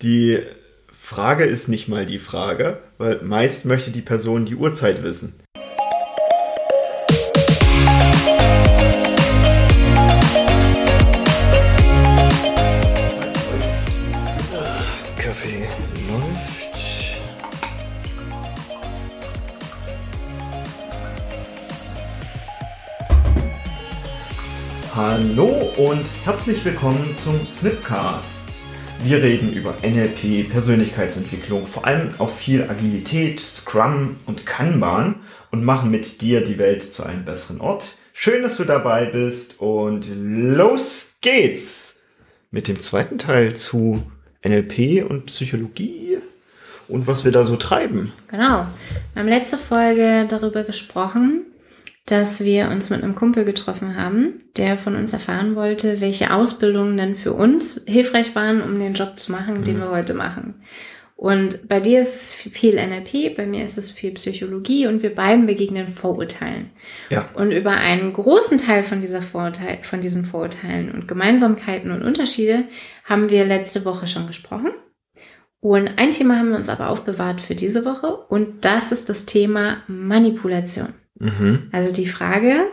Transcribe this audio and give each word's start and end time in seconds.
Die 0.00 0.38
Frage 0.96 1.42
ist 1.42 1.66
nicht 1.66 1.88
mal 1.88 2.06
die 2.06 2.20
Frage, 2.20 2.78
weil 2.98 3.20
meist 3.24 3.64
möchte 3.64 3.90
die 3.90 4.00
Person 4.00 4.46
die 4.46 4.54
Uhrzeit 4.54 5.02
wissen. 5.02 5.34
Kaffee 15.16 15.66
läuft. 16.06 17.18
Hallo 24.94 25.72
und 25.76 26.06
herzlich 26.24 26.64
willkommen 26.64 27.16
zum 27.18 27.44
Snipcast. 27.44 28.37
Wir 29.04 29.22
reden 29.22 29.52
über 29.52 29.76
NLP, 29.82 30.50
Persönlichkeitsentwicklung, 30.50 31.66
vor 31.66 31.86
allem 31.86 32.08
auch 32.18 32.30
viel 32.30 32.64
Agilität, 32.64 33.38
Scrum 33.38 34.16
und 34.26 34.44
Kanban 34.44 35.16
und 35.52 35.64
machen 35.64 35.90
mit 35.90 36.20
dir 36.20 36.44
die 36.44 36.58
Welt 36.58 36.92
zu 36.92 37.04
einem 37.04 37.24
besseren 37.24 37.60
Ort. 37.60 37.96
Schön, 38.12 38.42
dass 38.42 38.56
du 38.56 38.64
dabei 38.64 39.06
bist 39.06 39.60
und 39.60 40.08
los 40.14 41.16
geht's 41.20 42.00
mit 42.50 42.66
dem 42.66 42.80
zweiten 42.80 43.18
Teil 43.18 43.54
zu 43.54 44.02
NLP 44.44 45.08
und 45.08 45.26
Psychologie 45.26 46.18
und 46.88 47.06
was 47.06 47.24
wir 47.24 47.32
da 47.32 47.44
so 47.44 47.56
treiben. 47.56 48.12
Genau. 48.28 48.66
Wir 49.14 49.20
haben 49.22 49.28
letzte 49.28 49.58
Folge 49.58 50.26
darüber 50.28 50.64
gesprochen, 50.64 51.46
dass 52.10 52.42
wir 52.42 52.68
uns 52.68 52.88
mit 52.88 53.02
einem 53.02 53.14
Kumpel 53.14 53.44
getroffen 53.44 53.96
haben, 53.96 54.38
der 54.56 54.78
von 54.78 54.96
uns 54.96 55.12
erfahren 55.12 55.54
wollte, 55.56 56.00
welche 56.00 56.32
Ausbildungen 56.32 56.96
denn 56.96 57.14
für 57.14 57.34
uns 57.34 57.84
hilfreich 57.86 58.34
waren, 58.34 58.62
um 58.62 58.78
den 58.78 58.94
Job 58.94 59.20
zu 59.20 59.30
machen, 59.30 59.62
den 59.62 59.78
wir 59.78 59.90
heute 59.90 60.14
machen. 60.14 60.54
Und 61.16 61.68
bei 61.68 61.80
dir 61.80 62.00
ist 62.00 62.14
es 62.14 62.32
viel 62.32 62.76
NLP, 62.76 63.36
bei 63.36 63.44
mir 63.44 63.64
ist 63.64 63.76
es 63.76 63.90
viel 63.90 64.12
Psychologie 64.12 64.86
und 64.86 65.02
wir 65.02 65.14
beiden 65.14 65.46
begegnen 65.46 65.88
Vorurteilen. 65.88 66.70
Ja. 67.10 67.28
Und 67.34 67.50
über 67.50 67.72
einen 67.72 68.12
großen 68.12 68.56
Teil 68.56 68.84
von 68.84 69.00
dieser 69.00 69.20
Vorurteil, 69.20 69.80
von 69.82 70.00
diesen 70.00 70.24
Vorurteilen 70.24 70.92
und 70.92 71.08
Gemeinsamkeiten 71.08 71.90
und 71.90 72.02
Unterschiede 72.02 72.66
haben 73.04 73.30
wir 73.30 73.44
letzte 73.44 73.84
Woche 73.84 74.06
schon 74.06 74.28
gesprochen. 74.28 74.70
Und 75.60 75.98
ein 75.98 76.12
Thema 76.12 76.38
haben 76.38 76.50
wir 76.50 76.56
uns 76.56 76.68
aber 76.68 76.88
aufbewahrt 76.88 77.40
für 77.40 77.56
diese 77.56 77.84
Woche 77.84 78.16
und 78.28 78.64
das 78.64 78.92
ist 78.92 79.08
das 79.08 79.26
Thema 79.26 79.78
Manipulation. 79.88 80.94
Mhm. 81.18 81.68
Also 81.72 81.92
die 81.92 82.06
Frage, 82.06 82.68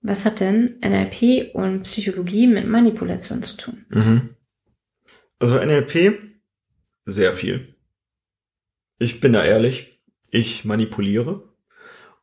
was 0.00 0.24
hat 0.24 0.40
denn 0.40 0.78
NLP 0.80 1.54
und 1.54 1.84
Psychologie 1.84 2.46
mit 2.46 2.66
Manipulation 2.66 3.42
zu 3.42 3.56
tun? 3.56 3.86
Mhm. 3.88 4.30
Also 5.38 5.58
NLP, 5.58 6.18
sehr 7.06 7.32
viel. 7.34 7.74
Ich 8.98 9.20
bin 9.20 9.32
da 9.32 9.44
ehrlich, 9.44 10.00
ich 10.30 10.64
manipuliere 10.64 11.42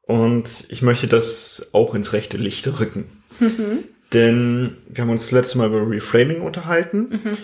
und 0.02 0.66
ich 0.70 0.82
möchte 0.82 1.08
das 1.08 1.70
auch 1.74 1.96
ins 1.96 2.14
rechte 2.14 2.38
Licht 2.38 2.68
rücken. 2.80 3.24
Mhm. 3.40 3.84
Denn 4.14 4.78
wir 4.88 5.04
haben 5.04 5.10
uns 5.10 5.24
das 5.24 5.32
letzte 5.32 5.58
Mal 5.58 5.68
über 5.68 5.90
Reframing 5.90 6.42
unterhalten. 6.42 7.10
Mhm. 7.24 7.38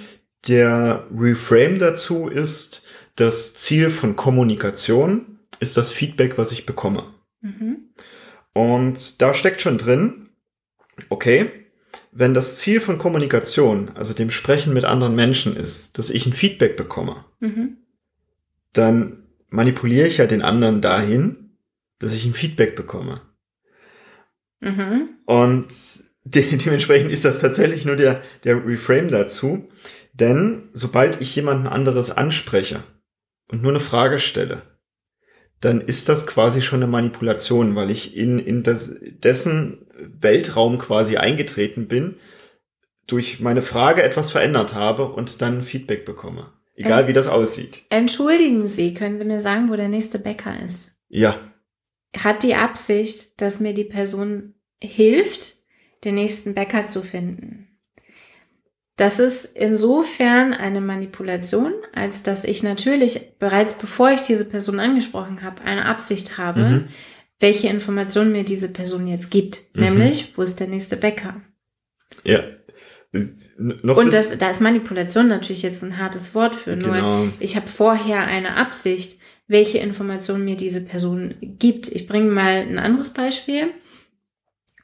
Der 0.47 1.07
Reframe 1.11 1.79
dazu 1.79 2.27
ist, 2.27 2.83
das 3.15 3.55
Ziel 3.55 3.89
von 3.89 4.15
Kommunikation 4.15 5.39
ist 5.59 5.77
das 5.77 5.91
Feedback, 5.91 6.37
was 6.37 6.51
ich 6.51 6.65
bekomme. 6.65 7.13
Mhm. 7.41 7.89
Und 8.53 9.21
da 9.21 9.33
steckt 9.33 9.61
schon 9.61 9.77
drin, 9.77 10.29
okay, 11.09 11.51
wenn 12.11 12.33
das 12.33 12.57
Ziel 12.57 12.81
von 12.81 12.97
Kommunikation, 12.97 13.91
also 13.95 14.13
dem 14.13 14.31
Sprechen 14.31 14.73
mit 14.73 14.85
anderen 14.85 15.15
Menschen 15.15 15.55
ist, 15.55 15.97
dass 15.97 16.09
ich 16.09 16.25
ein 16.25 16.33
Feedback 16.33 16.75
bekomme, 16.75 17.25
Mhm. 17.39 17.77
dann 18.73 19.23
manipuliere 19.49 20.07
ich 20.07 20.17
ja 20.17 20.25
den 20.25 20.41
anderen 20.41 20.81
dahin, 20.81 21.51
dass 21.99 22.13
ich 22.13 22.25
ein 22.25 22.33
Feedback 22.33 22.75
bekomme. 22.75 23.21
Mhm. 24.59 25.09
Und 25.25 25.67
de 26.23 26.57
dementsprechend 26.57 27.11
ist 27.11 27.25
das 27.25 27.39
tatsächlich 27.39 27.85
nur 27.85 27.95
der, 27.95 28.21
der 28.43 28.65
Reframe 28.65 29.09
dazu. 29.09 29.69
Denn 30.13 30.69
sobald 30.73 31.21
ich 31.21 31.35
jemanden 31.35 31.67
anderes 31.67 32.09
anspreche 32.09 32.83
und 33.49 33.61
nur 33.61 33.71
eine 33.71 33.79
Frage 33.79 34.17
stelle, 34.17 34.63
dann 35.61 35.81
ist 35.81 36.07
das 36.09 36.27
quasi 36.27 36.61
schon 36.61 36.83
eine 36.83 36.91
Manipulation, 36.91 37.75
weil 37.75 37.89
ich 37.89 38.15
in, 38.15 38.39
in 38.39 38.63
das, 38.63 38.95
dessen 39.01 39.87
Weltraum 40.19 40.77
quasi 40.77 41.17
eingetreten 41.17 41.87
bin, 41.87 42.15
durch 43.07 43.39
meine 43.39 43.61
Frage 43.61 44.03
etwas 44.03 44.31
verändert 44.31 44.73
habe 44.73 45.11
und 45.11 45.41
dann 45.41 45.63
Feedback 45.63 46.05
bekomme. 46.05 46.53
Egal 46.75 47.03
Ähm. 47.03 47.07
wie 47.07 47.13
das 47.13 47.27
aussieht. 47.27 47.85
Entschuldigen 47.89 48.67
Sie, 48.67 48.93
können 48.93 49.17
Sie 49.17 49.25
mir 49.25 49.39
sagen, 49.39 49.69
wo 49.69 49.75
der 49.75 49.87
nächste 49.87 50.19
Bäcker 50.19 50.61
ist? 50.63 50.97
Ja. 51.09 51.39
Hat 52.15 52.43
die 52.43 52.55
Absicht, 52.55 53.41
dass 53.41 53.59
mir 53.59 53.73
die 53.73 53.83
Person 53.83 54.53
hilft, 54.79 55.55
den 56.03 56.15
nächsten 56.15 56.53
Bäcker 56.53 56.83
zu 56.83 57.01
finden. 57.01 57.66
Das 58.97 59.19
ist 59.19 59.45
insofern 59.55 60.53
eine 60.53 60.81
Manipulation, 60.81 61.71
als 61.93 62.23
dass 62.23 62.43
ich 62.43 62.63
natürlich 62.63 63.37
bereits 63.39 63.73
bevor 63.75 64.09
ich 64.11 64.21
diese 64.21 64.43
Person 64.45 64.79
angesprochen 64.79 65.43
habe, 65.43 65.61
eine 65.61 65.85
Absicht 65.85 66.37
habe, 66.39 66.61
Mhm. 66.61 66.87
welche 67.39 67.67
Informationen 67.69 68.31
mir 68.31 68.43
diese 68.43 68.69
Person 68.69 69.07
jetzt 69.07 69.29
gibt. 69.29 69.59
Mhm. 69.73 69.83
Nämlich, 69.83 70.35
wo 70.37 70.41
ist 70.41 70.59
der 70.59 70.67
nächste 70.67 70.97
Bäcker? 70.97 71.41
Ja. 72.23 72.43
Noch 73.57 73.97
Und 73.97 74.11
das, 74.13 74.37
da 74.37 74.49
ist 74.49 74.61
Manipulation 74.61 75.27
natürlich 75.27 75.61
jetzt 75.61 75.83
ein 75.83 75.97
hartes 75.97 76.33
Wort 76.35 76.55
für. 76.55 76.75
Nur 76.75 76.93
Genau. 76.95 77.27
ich 77.39 77.55
habe 77.55 77.67
vorher 77.67 78.21
eine 78.21 78.55
Absicht, 78.55 79.19
welche 79.47 79.77
Informationen 79.77 80.43
mir 80.43 80.57
diese 80.57 80.83
Person 80.83 81.35
gibt. 81.39 81.87
Ich 81.87 82.07
bringe 82.07 82.31
mal 82.31 82.63
ein 82.63 82.79
anderes 82.79 83.13
Beispiel. 83.13 83.69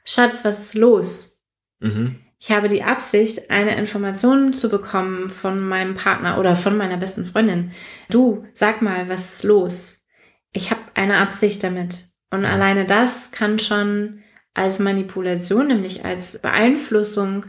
Schatz, 0.04 0.44
was 0.44 0.60
ist 0.60 0.74
los? 0.74 1.44
Mhm. 1.80 2.16
Ich 2.46 2.50
habe 2.50 2.68
die 2.68 2.82
Absicht, 2.82 3.50
eine 3.50 3.74
Information 3.78 4.52
zu 4.52 4.68
bekommen 4.68 5.30
von 5.30 5.66
meinem 5.66 5.94
Partner 5.94 6.38
oder 6.38 6.56
von 6.56 6.76
meiner 6.76 6.98
besten 6.98 7.24
Freundin. 7.24 7.72
Du, 8.10 8.44
sag 8.52 8.82
mal, 8.82 9.08
was 9.08 9.36
ist 9.36 9.44
los? 9.44 10.04
Ich 10.52 10.70
habe 10.70 10.82
eine 10.92 11.16
Absicht 11.16 11.64
damit. 11.64 12.08
Und 12.30 12.44
alleine 12.44 12.84
das 12.84 13.30
kann 13.30 13.58
schon 13.58 14.20
als 14.52 14.78
Manipulation, 14.78 15.68
nämlich 15.68 16.04
als 16.04 16.38
Beeinflussung 16.38 17.46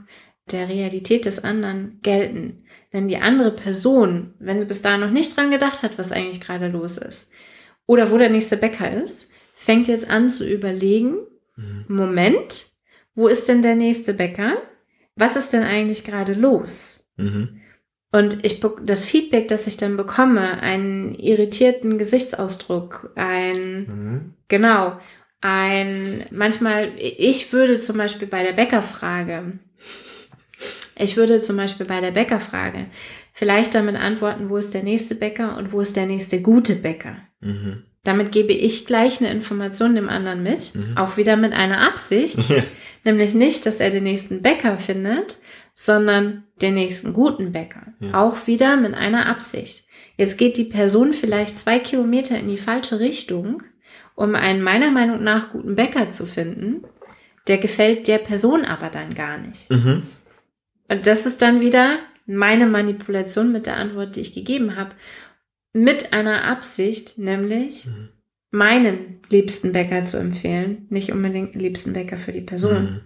der 0.50 0.70
Realität 0.70 1.26
des 1.26 1.44
anderen 1.44 2.00
gelten. 2.02 2.64
Denn 2.94 3.10
die 3.10 3.18
andere 3.18 3.52
Person, 3.52 4.34
wenn 4.40 4.62
sie 4.62 4.66
bis 4.66 4.82
dahin 4.82 5.02
noch 5.02 5.12
nicht 5.12 5.36
dran 5.36 5.52
gedacht 5.52 5.84
hat, 5.84 5.98
was 5.98 6.14
eigentlich 6.14 6.40
gerade 6.40 6.70
los 6.70 6.98
ist, 6.98 7.34
oder 7.86 8.12
wo 8.12 8.18
der 8.18 8.30
nächste 8.30 8.56
Bäcker 8.56 8.90
ist, 9.04 9.30
fängt 9.56 9.90
jetzt 9.90 10.10
an 10.10 10.30
zu 10.30 10.50
überlegen, 10.50 11.18
Mhm. 11.58 11.86
Moment, 11.88 12.68
wo 13.14 13.28
ist 13.28 13.48
denn 13.48 13.62
der 13.62 13.76
nächste 13.76 14.14
Bäcker? 14.14 14.58
Was 15.16 15.36
ist 15.36 15.54
denn 15.54 15.64
eigentlich 15.64 16.04
gerade 16.04 16.34
los? 16.34 17.06
Mhm. 17.18 17.62
Und 18.12 18.46
ich 18.46 18.62
das 18.86 19.04
Feedback, 19.04 19.48
das 19.50 19.68
ich 19.68 19.78
dann 19.78 19.98
bekomme, 19.98 20.62
einen 20.62 21.16
irritierten 21.16 21.98
Gesichtsausdruck, 21.98 23.12
ein 23.16 23.86
Mhm. 23.88 24.34
genau, 24.48 25.00
ein 25.42 26.26
manchmal 26.32 26.94
ich 26.98 27.52
würde 27.52 27.80
zum 27.80 27.98
Beispiel 27.98 28.28
bei 28.28 28.44
der 28.44 28.54
Bäckerfrage, 28.54 29.60
ich 30.98 31.18
würde 31.18 31.42
zum 31.42 31.58
Beispiel 31.58 31.86
bei 31.86 32.00
der 32.00 32.12
Bäckerfrage 32.12 32.88
vielleicht 33.34 33.76
damit 33.76 33.98
antworten, 33.98 34.50
wo 34.50 34.56
ist 34.56 34.74
der 34.74 34.84
nächste 34.84 35.16
Bäcker 35.16 35.58
und 35.58 35.74
wo 35.74 35.82
ist 35.82 35.98
der 35.98 36.06
nächste 36.06 36.42
gute 36.42 36.76
Bäcker. 36.76 37.18
Mhm. 37.42 37.84
Damit 38.06 38.32
gebe 38.32 38.54
ich 38.54 38.86
gleich 38.86 39.20
eine 39.20 39.32
Information 39.32 39.96
dem 39.96 40.08
anderen 40.08 40.42
mit, 40.42 40.74
Mhm. 40.76 40.96
auch 40.96 41.18
wieder 41.18 41.36
mit 41.36 41.52
einer 41.52 41.82
Absicht, 41.82 42.40
nämlich 43.04 43.34
nicht, 43.34 43.66
dass 43.66 43.82
er 43.82 43.90
den 43.90 44.04
nächsten 44.04 44.42
Bäcker 44.42 44.78
findet, 44.78 45.38
sondern 45.74 46.44
den 46.62 46.76
nächsten 46.76 47.12
guten 47.12 47.52
Bäcker. 47.52 47.88
Ja. 48.00 48.22
Auch 48.24 48.48
wieder 48.48 48.78
mit 48.78 48.94
einer 48.94 49.26
Absicht. 49.26 49.86
Jetzt 50.16 50.38
geht 50.38 50.56
die 50.56 50.64
Person 50.64 51.12
vielleicht 51.12 51.60
zwei 51.60 51.80
Kilometer 51.80 52.40
in 52.40 52.48
die 52.48 52.58
falsche 52.58 53.02
Richtung, 53.02 53.62
um 54.16 54.36
einen 54.36 54.62
meiner 54.62 54.92
Meinung 54.92 55.22
nach 55.22 55.52
guten 55.52 55.76
Bäcker 55.76 56.12
zu 56.12 56.26
finden. 56.26 56.86
Der 57.48 57.58
gefällt 57.58 58.08
der 58.08 58.20
Person 58.20 58.64
aber 58.64 58.88
dann 58.90 59.14
gar 59.14 59.38
nicht. 59.38 59.70
Mhm. 59.70 60.04
Und 60.88 61.06
das 61.06 61.26
ist 61.26 61.42
dann 61.42 61.60
wieder 61.60 61.98
meine 62.26 62.66
Manipulation 62.66 63.52
mit 63.52 63.66
der 63.66 63.78
Antwort, 63.78 64.16
die 64.16 64.22
ich 64.22 64.34
gegeben 64.34 64.78
habe. 64.78 64.92
Mit 65.78 66.14
einer 66.14 66.46
Absicht, 66.46 67.18
nämlich 67.18 67.86
Mhm. 67.88 68.10
meinen 68.50 69.20
liebsten 69.28 69.74
Bäcker 69.74 70.04
zu 70.04 70.18
empfehlen, 70.18 70.88
nicht 70.90 71.12
unbedingt 71.12 71.54
den 71.54 71.60
liebsten 71.60 71.92
Bäcker 71.92 72.16
für 72.18 72.32
die 72.32 72.40
Person. 72.40 72.84
Mhm. 72.84 73.02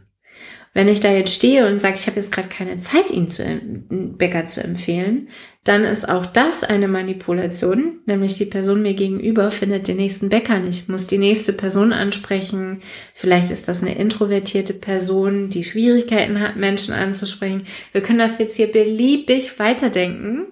Wenn 0.76 0.88
ich 0.88 1.00
da 1.00 1.12
jetzt 1.12 1.34
stehe 1.34 1.66
und 1.68 1.82
sage, 1.82 1.96
ich 1.98 2.06
habe 2.06 2.18
jetzt 2.18 2.32
gerade 2.32 2.48
keine 2.48 2.78
Zeit, 2.78 3.10
ihn 3.10 3.32
zu, 3.32 3.44
einen 3.44 4.18
Bäcker 4.20 4.46
zu 4.46 4.64
empfehlen, 4.64 5.30
dann 5.64 5.84
ist 5.84 6.08
auch 6.08 6.28
das 6.28 6.64
eine 6.64 6.88
Manipulation, 6.88 8.02
nämlich 8.06 8.36
die 8.36 8.46
Person 8.46 8.84
mir 8.84 8.94
gegenüber 8.94 9.50
findet 9.50 9.88
den 9.88 9.98
nächsten 9.98 10.30
Bäcker 10.30 10.60
nicht, 10.60 10.88
muss 10.88 11.08
die 11.08 11.18
nächste 11.18 11.54
Person 11.54 11.92
ansprechen. 11.92 12.84
Vielleicht 13.16 13.50
ist 13.50 13.68
das 13.68 13.82
eine 13.82 13.98
introvertierte 13.98 14.76
Person, 14.76 15.50
die 15.50 15.64
Schwierigkeiten 15.64 16.40
hat, 16.40 16.56
Menschen 16.56 16.94
anzusprechen. 16.94 17.66
Wir 17.92 18.02
können 18.02 18.20
das 18.20 18.38
jetzt 18.38 18.56
hier 18.56 18.72
beliebig 18.72 19.58
weiterdenken. 19.58 20.50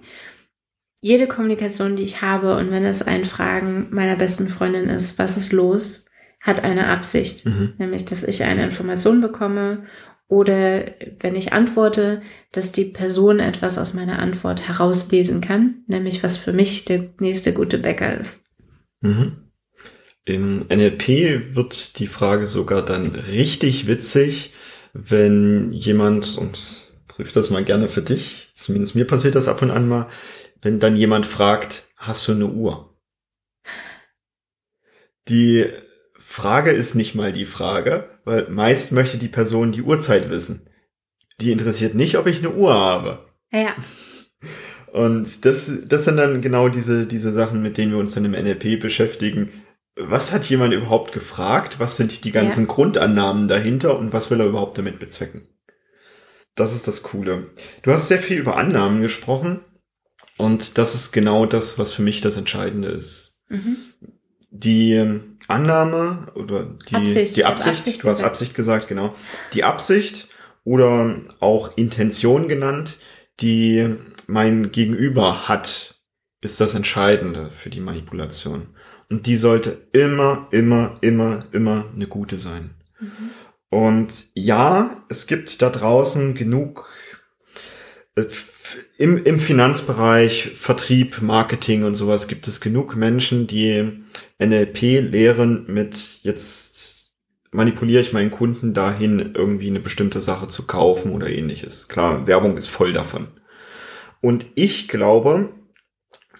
Jede 1.00 1.26
Kommunikation, 1.26 1.96
die 1.96 2.02
ich 2.02 2.22
habe, 2.22 2.56
und 2.56 2.70
wenn 2.70 2.84
es 2.84 3.02
ein 3.02 3.24
Fragen 3.24 3.88
meiner 3.90 4.16
besten 4.16 4.48
Freundin 4.48 4.88
ist, 4.88 5.18
was 5.18 5.36
ist 5.36 5.52
los, 5.52 6.06
hat 6.40 6.64
eine 6.64 6.88
Absicht, 6.88 7.46
mhm. 7.46 7.74
nämlich 7.78 8.04
dass 8.04 8.24
ich 8.24 8.44
eine 8.44 8.64
Information 8.64 9.20
bekomme 9.20 9.86
oder 10.28 10.84
wenn 11.20 11.36
ich 11.36 11.52
antworte, 11.52 12.22
dass 12.52 12.72
die 12.72 12.84
Person 12.84 13.40
etwas 13.40 13.78
aus 13.78 13.94
meiner 13.94 14.18
Antwort 14.18 14.68
herauslesen 14.68 15.40
kann, 15.40 15.84
nämlich 15.86 16.22
was 16.22 16.36
für 16.36 16.52
mich 16.52 16.84
der 16.84 17.08
nächste 17.18 17.54
gute 17.54 17.78
Bäcker 17.78 18.20
ist. 18.20 18.40
Mhm. 19.00 19.48
Im 20.26 20.66
NLP 20.68 21.54
wird 21.54 21.98
die 21.98 22.06
Frage 22.06 22.44
sogar 22.44 22.84
dann 22.84 23.14
richtig 23.32 23.86
witzig, 23.86 24.52
wenn 24.92 25.72
jemand, 25.72 26.36
und 26.36 26.58
prüf 27.06 27.32
das 27.32 27.48
mal 27.48 27.64
gerne 27.64 27.88
für 27.88 28.02
dich, 28.02 28.50
zumindest 28.52 28.94
mir 28.94 29.06
passiert 29.06 29.34
das 29.34 29.48
ab 29.48 29.62
und 29.62 29.70
an 29.70 29.88
mal, 29.88 30.08
wenn 30.62 30.80
dann 30.80 30.96
jemand 30.96 31.26
fragt, 31.26 31.88
hast 31.96 32.26
du 32.28 32.32
eine 32.32 32.46
Uhr? 32.46 32.96
Die 35.28 35.66
Frage 36.18 36.70
ist 36.70 36.94
nicht 36.94 37.14
mal 37.14 37.32
die 37.32 37.44
Frage, 37.44 38.08
weil 38.24 38.48
meist 38.48 38.92
möchte 38.92 39.18
die 39.18 39.28
Person 39.28 39.72
die 39.72 39.82
Uhrzeit 39.82 40.30
wissen. 40.30 40.68
Die 41.40 41.52
interessiert 41.52 41.94
nicht, 41.94 42.16
ob 42.16 42.26
ich 42.26 42.38
eine 42.38 42.54
Uhr 42.54 42.74
habe. 42.74 43.26
Ja. 43.52 43.74
Und 44.92 45.44
das, 45.44 45.70
das 45.86 46.04
sind 46.04 46.16
dann 46.16 46.40
genau 46.40 46.68
diese, 46.68 47.06
diese 47.06 47.32
Sachen, 47.32 47.62
mit 47.62 47.78
denen 47.78 47.92
wir 47.92 47.98
uns 47.98 48.14
dann 48.14 48.24
im 48.24 48.32
NLP 48.32 48.80
beschäftigen. 48.80 49.52
Was 49.96 50.32
hat 50.32 50.44
jemand 50.46 50.74
überhaupt 50.74 51.12
gefragt? 51.12 51.78
Was 51.78 51.96
sind 51.96 52.24
die 52.24 52.32
ganzen 52.32 52.66
ja. 52.66 52.72
Grundannahmen 52.72 53.48
dahinter 53.48 53.98
und 53.98 54.12
was 54.12 54.30
will 54.30 54.40
er 54.40 54.46
überhaupt 54.46 54.78
damit 54.78 54.98
bezwecken? 54.98 55.48
Das 56.54 56.74
ist 56.74 56.88
das 56.88 57.02
Coole. 57.02 57.50
Du 57.82 57.92
hast 57.92 58.08
sehr 58.08 58.18
viel 58.18 58.38
über 58.38 58.56
Annahmen 58.56 59.02
gesprochen 59.02 59.60
und 60.38 60.78
das 60.78 60.94
ist 60.94 61.12
genau 61.12 61.46
das, 61.46 61.78
was 61.78 61.92
für 61.92 62.02
mich 62.02 62.20
das 62.20 62.36
Entscheidende 62.36 62.88
ist. 62.88 63.42
Mhm. 63.48 63.76
Die 64.50 65.20
Annahme 65.46 66.28
oder 66.34 66.64
die 66.88 66.94
Absicht, 66.94 67.36
die 67.36 67.44
Absicht, 67.44 67.78
Absicht 67.78 68.04
du 68.04 68.08
hast 68.08 68.22
Absicht 68.22 68.54
gesagt, 68.54 68.88
genau. 68.88 69.14
Die 69.52 69.64
Absicht 69.64 70.28
oder 70.64 71.16
auch 71.40 71.76
Intention 71.76 72.48
genannt, 72.48 72.98
die 73.40 73.96
mein 74.26 74.72
Gegenüber 74.72 75.48
hat, 75.48 75.96
ist 76.40 76.60
das 76.60 76.74
Entscheidende 76.74 77.50
für 77.50 77.70
die 77.70 77.80
Manipulation. 77.80 78.68
Und 79.10 79.26
die 79.26 79.36
sollte 79.36 79.88
immer, 79.92 80.48
immer, 80.50 80.98
immer, 81.00 81.44
immer 81.52 81.86
eine 81.94 82.06
gute 82.06 82.38
sein. 82.38 82.74
Mhm. 83.00 83.30
Und 83.70 84.26
ja, 84.34 85.04
es 85.08 85.26
gibt 85.26 85.62
da 85.62 85.70
draußen 85.70 86.34
genug 86.34 86.88
im, 88.96 89.24
im 89.24 89.38
Finanzbereich, 89.38 90.52
Vertrieb, 90.56 91.22
Marketing 91.22 91.84
und 91.84 91.94
sowas 91.94 92.28
gibt 92.28 92.48
es 92.48 92.60
genug 92.60 92.96
Menschen, 92.96 93.46
die 93.46 94.02
NLP 94.38 94.80
lehren 95.10 95.64
mit 95.68 96.20
jetzt 96.22 96.78
manipuliere 97.50 98.02
ich 98.02 98.12
meinen 98.12 98.30
Kunden 98.30 98.74
dahin, 98.74 99.34
irgendwie 99.34 99.68
eine 99.68 99.80
bestimmte 99.80 100.20
Sache 100.20 100.48
zu 100.48 100.66
kaufen 100.66 101.12
oder 101.12 101.28
ähnliches. 101.28 101.88
Klar, 101.88 102.26
Werbung 102.26 102.56
ist 102.56 102.68
voll 102.68 102.92
davon. 102.92 103.28
Und 104.20 104.46
ich 104.54 104.88
glaube, 104.88 105.54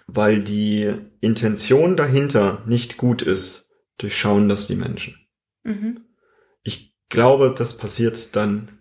weil 0.07 0.41
die 0.43 0.93
Intention 1.21 1.95
dahinter 1.95 2.63
nicht 2.67 2.97
gut 2.97 3.21
ist, 3.21 3.71
durchschauen 3.97 4.49
das 4.49 4.67
die 4.67 4.75
Menschen. 4.75 5.17
Mhm. 5.63 6.01
Ich 6.63 6.95
glaube, 7.09 7.53
das 7.57 7.77
passiert 7.77 8.35
dann 8.35 8.79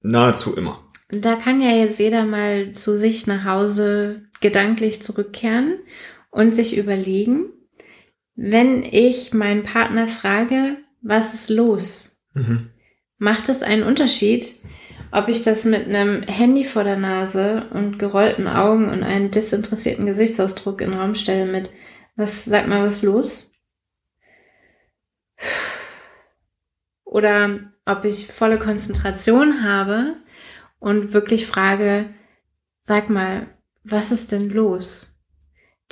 nahezu 0.00 0.56
immer. 0.56 0.84
Da 1.14 1.36
kann 1.36 1.60
ja 1.60 1.70
jetzt 1.70 1.98
jeder 1.98 2.24
mal 2.24 2.72
zu 2.72 2.96
sich 2.96 3.26
nach 3.26 3.44
Hause 3.44 4.22
gedanklich 4.40 5.02
zurückkehren 5.02 5.78
und 6.30 6.54
sich 6.54 6.78
überlegen, 6.78 7.50
wenn 8.34 8.82
ich 8.82 9.34
meinen 9.34 9.62
Partner 9.62 10.08
frage, 10.08 10.78
was 11.02 11.34
ist 11.34 11.50
los? 11.50 12.18
Mhm. 12.32 12.70
Macht 13.18 13.50
es 13.50 13.62
einen 13.62 13.82
Unterschied, 13.82 14.56
ob 15.10 15.28
ich 15.28 15.42
das 15.42 15.66
mit 15.66 15.86
einem 15.86 16.22
Handy 16.22 16.64
vor 16.64 16.82
der 16.82 16.96
Nase 16.96 17.68
und 17.74 17.98
gerollten 17.98 18.48
Augen 18.48 18.88
und 18.88 19.02
einem 19.02 19.30
desinteressierten 19.30 20.06
Gesichtsausdruck 20.06 20.80
in 20.80 20.92
den 20.92 20.98
Raum 20.98 21.14
stelle 21.14 21.44
mit, 21.44 21.70
was, 22.16 22.46
sag 22.46 22.66
mal, 22.68 22.82
was 22.82 22.94
ist 22.94 23.02
los? 23.02 23.52
Oder 27.04 27.70
ob 27.84 28.06
ich 28.06 28.28
volle 28.28 28.58
Konzentration 28.58 29.62
habe 29.62 30.16
und 30.82 31.12
wirklich 31.12 31.46
frage, 31.46 32.10
sag 32.82 33.08
mal, 33.08 33.46
was 33.84 34.12
ist 34.12 34.32
denn 34.32 34.50
los? 34.50 35.12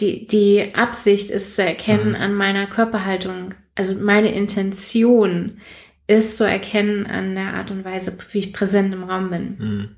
die, 0.00 0.26
die 0.26 0.74
Absicht 0.74 1.30
ist 1.30 1.54
zu 1.54 1.62
erkennen 1.62 2.10
mhm. 2.10 2.16
an 2.16 2.34
meiner 2.34 2.66
Körperhaltung. 2.66 3.54
Also 3.74 4.02
meine 4.02 4.34
Intention 4.34 5.60
ist 6.06 6.36
zu 6.36 6.44
erkennen 6.44 7.06
an 7.06 7.34
der 7.34 7.54
Art 7.54 7.70
und 7.70 7.84
Weise, 7.84 8.16
wie 8.32 8.38
ich 8.38 8.52
präsent 8.52 8.92
im 8.92 9.04
Raum 9.04 9.30
bin. 9.30 9.56
Mhm. 9.58 9.96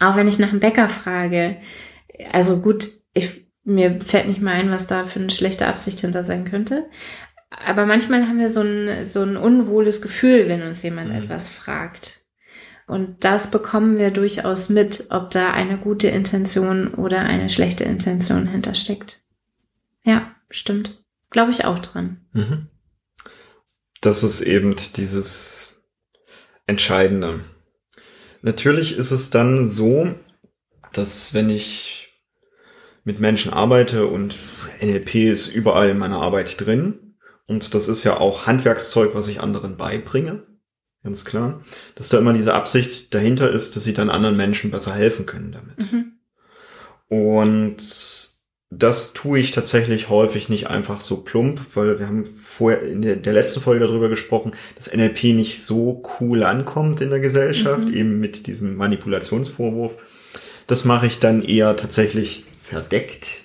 Auch 0.00 0.16
wenn 0.16 0.28
ich 0.28 0.38
nach 0.38 0.50
einem 0.50 0.60
Bäcker 0.60 0.88
frage, 0.88 1.56
also 2.32 2.62
gut, 2.62 2.88
ich, 3.12 3.46
mir 3.64 4.00
fällt 4.00 4.28
nicht 4.28 4.40
mal 4.40 4.52
ein, 4.52 4.70
was 4.70 4.86
da 4.86 5.04
für 5.04 5.20
eine 5.20 5.30
schlechte 5.30 5.66
Absicht 5.66 6.00
hinter 6.00 6.24
sein 6.24 6.44
könnte. 6.44 6.86
Aber 7.50 7.86
manchmal 7.86 8.26
haben 8.28 8.38
wir 8.38 8.48
so 8.48 8.60
ein, 8.60 9.04
so 9.04 9.22
ein 9.22 9.36
unwohles 9.36 10.02
Gefühl, 10.02 10.48
wenn 10.48 10.62
uns 10.62 10.82
jemand 10.82 11.10
mhm. 11.10 11.16
etwas 11.16 11.48
fragt. 11.48 12.25
Und 12.86 13.24
das 13.24 13.50
bekommen 13.50 13.98
wir 13.98 14.10
durchaus 14.12 14.68
mit, 14.68 15.06
ob 15.10 15.30
da 15.30 15.52
eine 15.52 15.76
gute 15.76 16.08
Intention 16.08 16.94
oder 16.94 17.20
eine 17.20 17.50
schlechte 17.50 17.84
Intention 17.84 18.46
hintersteckt. 18.46 19.20
Ja, 20.04 20.30
stimmt. 20.50 21.02
Glaube 21.30 21.50
ich 21.50 21.64
auch 21.64 21.80
dran. 21.80 22.20
Mhm. 22.32 22.68
Das 24.00 24.22
ist 24.22 24.40
eben 24.40 24.76
dieses 24.96 25.82
Entscheidende. 26.66 27.40
Natürlich 28.42 28.96
ist 28.96 29.10
es 29.10 29.30
dann 29.30 29.66
so, 29.66 30.14
dass 30.92 31.34
wenn 31.34 31.50
ich 31.50 32.14
mit 33.02 33.18
Menschen 33.18 33.52
arbeite 33.52 34.06
und 34.06 34.36
NLP 34.80 35.14
ist 35.16 35.48
überall 35.48 35.90
in 35.90 35.98
meiner 35.98 36.20
Arbeit 36.20 36.60
drin 36.60 37.16
und 37.46 37.74
das 37.74 37.88
ist 37.88 38.04
ja 38.04 38.18
auch 38.18 38.46
Handwerkszeug, 38.46 39.14
was 39.14 39.28
ich 39.28 39.40
anderen 39.40 39.76
beibringe, 39.76 40.44
ganz 41.06 41.24
klar, 41.24 41.62
dass 41.94 42.08
da 42.08 42.18
immer 42.18 42.32
diese 42.32 42.52
Absicht 42.52 43.14
dahinter 43.14 43.48
ist, 43.48 43.76
dass 43.76 43.84
sie 43.84 43.94
dann 43.94 44.10
anderen 44.10 44.36
Menschen 44.36 44.72
besser 44.72 44.92
helfen 44.92 45.24
können 45.24 45.52
damit. 45.52 45.92
Mhm. 45.92 46.12
Und 47.08 47.76
das 48.70 49.12
tue 49.12 49.38
ich 49.38 49.52
tatsächlich 49.52 50.08
häufig 50.08 50.48
nicht 50.48 50.66
einfach 50.66 51.00
so 51.00 51.18
plump, 51.18 51.60
weil 51.74 52.00
wir 52.00 52.08
haben 52.08 52.26
vorher 52.26 52.82
in 52.82 53.02
der, 53.02 53.14
der 53.14 53.32
letzten 53.32 53.60
Folge 53.60 53.86
darüber 53.86 54.08
gesprochen, 54.08 54.52
dass 54.74 54.92
NLP 54.92 55.34
nicht 55.34 55.64
so 55.64 56.02
cool 56.18 56.42
ankommt 56.42 57.00
in 57.00 57.10
der 57.10 57.20
Gesellschaft, 57.20 57.86
mhm. 57.88 57.94
eben 57.94 58.20
mit 58.20 58.48
diesem 58.48 58.74
Manipulationsvorwurf. 58.74 59.92
Das 60.66 60.84
mache 60.84 61.06
ich 61.06 61.20
dann 61.20 61.42
eher 61.42 61.76
tatsächlich 61.76 62.44
verdeckt, 62.64 63.44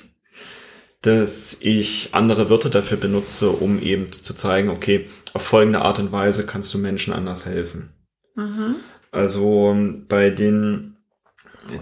dass 1.02 1.58
ich 1.60 2.10
andere 2.12 2.50
Wörter 2.50 2.70
dafür 2.70 2.98
benutze, 2.98 3.50
um 3.50 3.82
eben 3.82 4.12
zu 4.12 4.36
zeigen, 4.36 4.70
okay, 4.70 5.10
auf 5.34 5.42
folgende 5.42 5.82
Art 5.82 6.00
und 6.00 6.12
Weise 6.12 6.46
kannst 6.46 6.74
du 6.74 6.78
Menschen 6.78 7.14
anders 7.14 7.46
helfen. 7.46 7.90
Mhm. 8.36 8.76
Also 9.12 9.76
bei 10.08 10.30
den 10.30 10.96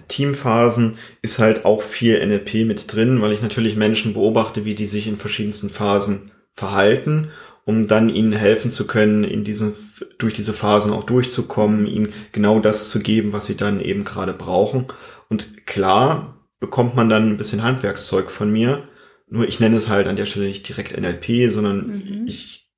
Teamphasen 0.07 0.97
ist 1.21 1.39
halt 1.39 1.65
auch 1.65 1.81
viel 1.81 2.25
NLP 2.25 2.65
mit 2.65 2.93
drin, 2.93 3.21
weil 3.21 3.31
ich 3.33 3.41
natürlich 3.41 3.75
Menschen 3.75 4.13
beobachte, 4.13 4.65
wie 4.65 4.75
die 4.75 4.87
sich 4.87 5.07
in 5.07 5.17
verschiedensten 5.17 5.69
Phasen 5.69 6.31
verhalten, 6.53 7.29
um 7.65 7.87
dann 7.87 8.09
ihnen 8.09 8.33
helfen 8.33 8.71
zu 8.71 8.87
können, 8.87 9.23
in 9.23 9.43
diesen, 9.43 9.75
durch 10.17 10.33
diese 10.33 10.53
Phasen 10.53 10.91
auch 10.91 11.03
durchzukommen, 11.03 11.85
ihnen 11.87 12.13
genau 12.31 12.59
das 12.59 12.89
zu 12.89 12.99
geben, 12.99 13.31
was 13.31 13.45
sie 13.45 13.55
dann 13.55 13.79
eben 13.79 14.05
gerade 14.05 14.33
brauchen. 14.33 14.87
Und 15.29 15.65
klar 15.65 16.39
bekommt 16.59 16.95
man 16.95 17.09
dann 17.09 17.29
ein 17.29 17.37
bisschen 17.37 17.63
Handwerkszeug 17.63 18.31
von 18.31 18.51
mir, 18.51 18.87
nur 19.29 19.47
ich 19.47 19.59
nenne 19.59 19.75
es 19.75 19.89
halt 19.89 20.07
an 20.07 20.15
der 20.15 20.25
Stelle 20.25 20.47
nicht 20.47 20.67
direkt 20.67 20.97
NLP, 20.99 21.51
sondern 21.51 21.87
mhm. 21.87 22.27
ich 22.27 22.69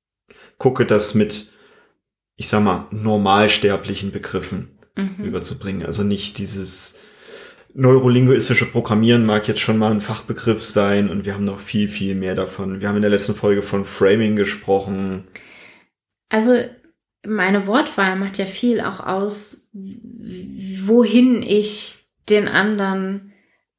gucke 0.58 0.86
das 0.86 1.14
mit, 1.14 1.52
ich 2.36 2.48
sag 2.48 2.62
mal, 2.62 2.86
normalsterblichen 2.90 4.12
Begriffen 4.12 4.78
mhm. 4.96 5.24
überzubringen. 5.24 5.84
Also 5.84 6.02
nicht 6.02 6.38
dieses 6.38 6.98
neurolinguistische 7.74 8.66
Programmieren 8.66 9.24
mag 9.24 9.48
jetzt 9.48 9.60
schon 9.60 9.78
mal 9.78 9.90
ein 9.92 10.02
Fachbegriff 10.02 10.62
sein 10.62 11.08
und 11.08 11.24
wir 11.24 11.34
haben 11.34 11.44
noch 11.44 11.60
viel, 11.60 11.88
viel 11.88 12.14
mehr 12.14 12.34
davon. 12.34 12.80
Wir 12.80 12.88
haben 12.88 12.96
in 12.96 13.02
der 13.02 13.10
letzten 13.10 13.34
Folge 13.34 13.62
von 13.62 13.84
Framing 13.84 14.36
gesprochen. 14.36 15.24
Also 16.28 16.62
meine 17.24 17.66
Wortwahl 17.66 18.16
macht 18.16 18.38
ja 18.38 18.44
viel 18.44 18.80
auch 18.80 19.00
aus, 19.00 19.70
wohin 19.72 21.42
ich 21.42 22.04
den 22.28 22.48
anderen 22.48 23.31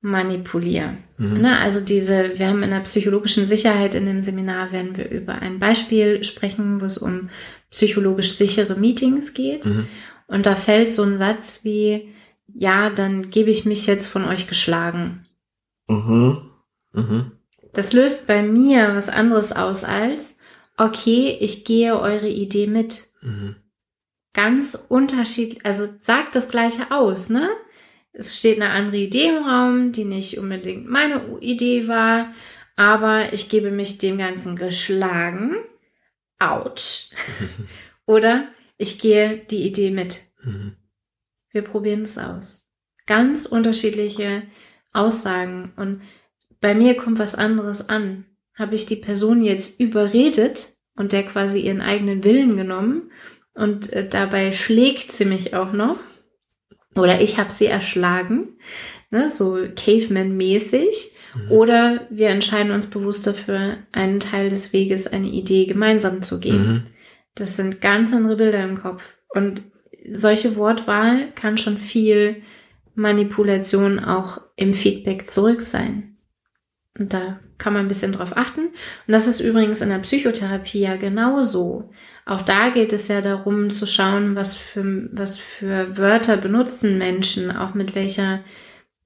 manipuliere. 0.03 0.98
Mhm. 1.17 1.41
Ne? 1.41 1.57
Also 1.57 1.83
diese, 1.83 2.38
wir 2.38 2.48
haben 2.48 2.62
in 2.62 2.72
der 2.72 2.81
psychologischen 2.81 3.48
Sicherheit 3.48 3.95
in 3.95 4.05
dem 4.05 4.22
Seminar 4.22 4.72
werden 4.72 4.98
wir 4.98 5.10
über 5.10 5.33
ein 5.33 5.60
Beispiel 5.60 6.24
sprechen, 6.25 6.81
wo 6.81 6.86
es 6.86 6.98
um 6.98 7.29
psychologisch 7.72 8.33
sichere 8.33 8.75
Meetings 8.75 9.33
geht. 9.33 9.65
Mhm. 9.65 9.88
Und 10.27 10.45
da 10.45 10.55
fällt 10.55 10.93
so 10.93 11.03
ein 11.03 11.17
Satz 11.17 11.62
wie, 11.63 12.13
ja, 12.53 12.89
dann 12.89 13.29
gebe 13.29 13.50
ich 13.50 13.65
mich 13.65 13.88
jetzt 13.88 14.07
von 14.07 14.25
euch 14.25 14.48
geschlagen. 14.48 15.25
Mhm. 15.88 16.50
Mhm. 16.91 17.31
Das 17.74 17.93
löst 17.93 18.27
bei 18.27 18.43
mir 18.43 18.95
was 18.95 19.10
anderes 19.10 19.53
aus 19.53 19.86
als, 19.86 20.38
okay, 20.77 21.38
ich 21.39 21.63
gehe 21.63 21.98
eure 21.98 22.29
Idee 22.29 22.67
mit. 22.67 23.07
Mhm. 23.22 23.55
Ganz 24.33 24.86
unterschiedlich, 24.89 25.65
also 25.65 25.88
sagt 26.00 26.36
das 26.36 26.50
gleiche 26.50 26.91
aus, 26.91 27.29
ne? 27.29 27.50
Es 28.13 28.38
steht 28.38 28.62
eine 28.62 28.70
andere 28.70 28.98
Idee 28.98 29.29
im 29.29 29.43
Raum, 29.43 29.91
die 29.91 30.05
nicht 30.05 30.38
unbedingt 30.38 30.88
meine 30.88 31.39
Idee 31.39 31.88
war, 31.88 32.32
aber 32.75 33.34
ich 33.34 33.50
gebe 33.50 33.72
mich 33.72 33.98
dem 33.98 34.20
Ganzen 34.20 34.55
geschlagen. 34.55 35.55
Autsch. 36.39 37.10
Oder 38.05 38.48
ich 38.77 39.00
gehe 39.00 39.38
die 39.50 39.63
Idee 39.63 39.89
mit. 39.89 40.22
Mhm. 40.43 40.75
Wir 41.51 41.63
probieren 41.63 42.03
es 42.03 42.17
aus. 42.17 42.70
Ganz 43.08 43.46
unterschiedliche 43.46 44.43
Aussagen 44.91 45.74
und 45.75 46.01
bei 46.62 46.75
mir 46.75 46.96
kommt 46.96 47.20
was 47.20 47.36
anderes 47.36 47.89
an. 47.89 48.25
Habe 48.55 48.75
ich 48.75 48.86
die 48.86 48.96
Person 48.96 49.43
jetzt 49.43 49.79
überredet 49.79 50.75
und 50.96 51.12
der 51.12 51.24
quasi 51.24 51.60
ihren 51.62 51.82
eigenen 51.82 52.24
Willen 52.24 52.55
genommen 52.58 53.12
und 53.53 53.91
äh, 53.91 54.08
dabei 54.08 54.51
schlägt 54.51 55.12
sie 55.12 55.25
mich 55.25 55.55
auch 55.55 55.74
noch 55.74 55.98
oder 56.95 57.21
ich 57.21 57.39
habe 57.39 57.51
sie 57.51 57.67
erschlagen, 57.67 58.57
ne, 59.12 59.29
so 59.29 59.55
Caveman-mäßig. 59.55 61.13
Mhm. 61.35 61.51
Oder 61.51 62.07
wir 62.09 62.29
entscheiden 62.29 62.71
uns 62.71 62.88
bewusst 62.88 63.25
dafür, 63.25 63.77
einen 63.91 64.19
Teil 64.19 64.50
des 64.50 64.73
Weges, 64.73 65.07
eine 65.07 65.27
Idee 65.27 65.65
gemeinsam 65.65 66.21
zu 66.21 66.39
gehen. 66.39 66.67
Mhm. 66.67 66.88
Das 67.35 67.55
sind 67.57 67.81
ganz 67.81 68.13
andere 68.13 68.35
Bilder 68.35 68.63
im 68.63 68.79
Kopf. 68.79 69.03
Und 69.29 69.63
solche 70.13 70.55
Wortwahl 70.55 71.31
kann 71.31 71.57
schon 71.57 71.77
viel 71.77 72.43
Manipulation 72.95 74.00
auch 74.00 74.41
im 74.55 74.73
Feedback 74.73 75.29
zurück 75.29 75.63
sein. 75.63 76.17
Und 77.00 77.13
da 77.13 77.39
kann 77.63 77.72
man 77.74 77.86
ein 77.86 77.88
bisschen 77.88 78.12
drauf 78.12 78.36
achten. 78.36 78.60
Und 78.67 78.74
das 79.08 79.25
ist 79.25 79.39
übrigens 79.39 79.79
in 79.82 79.88
der 79.88 80.00
Psychotherapie 80.00 80.82
ja 80.82 80.98
genauso. 80.98 81.89
Auch 82.25 82.41
da 82.41 82.70
geht 82.70 82.91
es 82.91 83.08
ja 83.08 83.22
darum 83.22 83.70
zu 83.70 83.88
schauen, 83.88 84.36
was 84.36 84.58
für, 84.58 85.10
was 85.13 85.39
für 85.39 85.98
Wörter 85.98 86.36
benutzen 86.36 86.98
Menschen, 86.98 87.55
auch 87.55 87.74
mit 87.74 87.96
welcher 87.96 88.43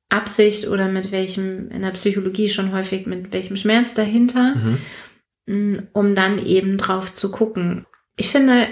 Absicht 0.09 0.67
oder 0.67 0.87
mit 0.87 1.11
welchem, 1.11 1.69
in 1.69 1.83
der 1.83 1.91
Psychologie 1.91 2.49
schon 2.49 2.71
häufig 2.73 3.05
mit 3.05 3.31
welchem 3.31 3.57
Schmerz 3.57 3.93
dahinter, 3.93 4.55
Mhm. 5.45 5.87
um 5.93 6.15
dann 6.15 6.39
eben 6.43 6.77
drauf 6.77 7.13
zu 7.13 7.31
gucken. 7.31 7.85
Ich 8.15 8.29
finde, 8.29 8.67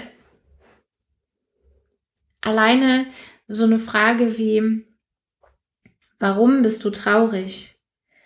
alleine 2.40 3.06
so 3.48 3.64
eine 3.64 3.78
Frage 3.78 4.36
wie, 4.38 4.84
warum 6.18 6.62
bist 6.62 6.84
du 6.84 6.90
traurig? 6.90 7.75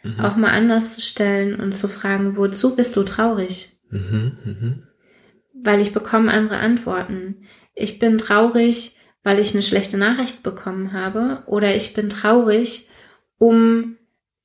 Mhm. 0.03 0.21
Auch 0.21 0.37
mal 0.37 0.51
anders 0.51 0.95
zu 0.95 1.01
stellen 1.01 1.61
und 1.61 1.75
zu 1.75 1.89
fragen, 1.89 2.37
wozu 2.37 2.77
bist 2.77 2.97
du 2.97 3.03
traurig? 3.03 3.77
Mhm. 3.91 4.39
Mhm. 4.45 4.83
Weil 5.53 5.81
ich 5.81 5.93
bekomme 5.93 6.33
andere 6.33 6.59
Antworten. 6.59 7.47
Ich 7.75 7.99
bin 7.99 8.19
traurig, 8.19 8.97
weil 9.23 9.39
ich 9.39 9.55
eine 9.55 9.63
schlechte 9.63 9.99
Nachricht 9.99 10.43
bekommen 10.43 10.93
habe 10.93 11.43
oder 11.47 11.75
ich 11.75 11.93
bin 11.93 12.09
traurig, 12.09 12.89
um 13.39 13.97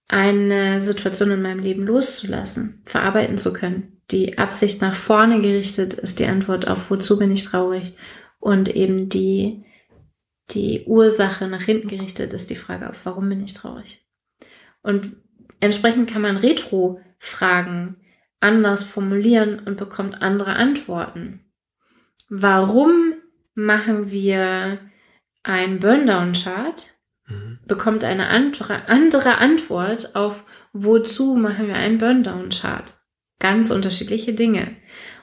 eine 0.08 0.82
Situation 0.82 1.32
in 1.32 1.42
meinem 1.42 1.60
Leben 1.60 1.86
loszulassen, 1.86 2.82
verarbeiten 2.86 3.38
zu 3.38 3.54
können. 3.54 4.02
Die 4.12 4.38
Absicht 4.38 4.82
nach 4.82 4.94
vorne 4.94 5.42
gerichtet 5.42 5.96
ist 5.96 6.20
die 6.20 6.26
Antwort 6.26 6.68
auf 6.68 6.92
wozu 6.92 7.18
bin 7.18 7.32
ich 7.32 7.44
traurig 7.44 7.96
und 8.40 8.76
eben 8.76 9.10
die 9.10 9.64
die 10.52 10.84
Ursache 10.86 11.48
nach 11.48 11.64
hinten 11.64 11.88
gerichtet 11.88 12.32
ist 12.34 12.52
die 12.52 12.56
Frage 12.56 12.88
auf 12.90 12.98
warum 13.04 13.30
bin 13.30 13.44
ich 13.44 13.56
traurig. 13.56 14.06
Und 14.84 15.16
entsprechend 15.60 16.10
kann 16.10 16.22
man 16.22 16.38
Retro-Fragen 16.38 17.98
anders 18.40 18.84
formulieren 18.84 19.60
und 19.60 19.78
bekommt 19.78 20.22
andere 20.22 20.54
Antworten. 20.54 21.46
Warum 22.30 23.14
machen 23.54 24.12
wir 24.12 24.80
ein 25.44 25.80
Burndown-Chart? 25.80 26.96
Mhm. 27.28 27.60
Bekommt 27.68 28.04
eine 28.04 28.28
andere, 28.28 28.88
andere 28.88 29.38
Antwort 29.38 30.16
auf 30.16 30.46
wozu 30.74 31.36
machen 31.36 31.68
wir 31.68 31.76
einen 31.76 31.98
Burndown-Chart? 31.98 32.94
Ganz 33.40 33.72
unterschiedliche 33.72 34.34
Dinge. 34.34 34.76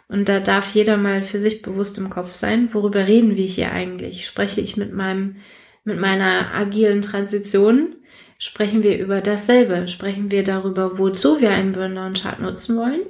Und 0.09 0.29
da 0.29 0.41
darf 0.41 0.75
jeder 0.75 0.97
mal 0.97 1.23
für 1.23 1.41
sich 1.41 1.62
bewusst 1.62 1.99
im 1.99 2.11
Kopf 2.11 2.35
sein, 2.35 2.75
worüber 2.75 3.07
reden 3.07 3.37
wir 3.37 3.47
hier 3.47 3.73
eigentlich? 3.73 4.27
Spreche 4.27 4.61
ich 4.61 4.77
mit 4.77 4.93
meinem, 4.93 5.37
mit 5.85 5.99
meiner 5.99 6.55
agilen 6.55 7.03
Transition? 7.03 7.97
Sprechen 8.45 8.83
wir 8.83 8.99
über 8.99 9.21
dasselbe? 9.21 9.87
Sprechen 9.87 10.33
wir 10.33 10.43
darüber, 10.43 10.99
wozu 10.99 11.41
wir 11.41 11.51
einen 11.51 11.75
Burndown-Chart 11.75 12.41
nutzen 12.41 12.77
wollen? 12.77 13.03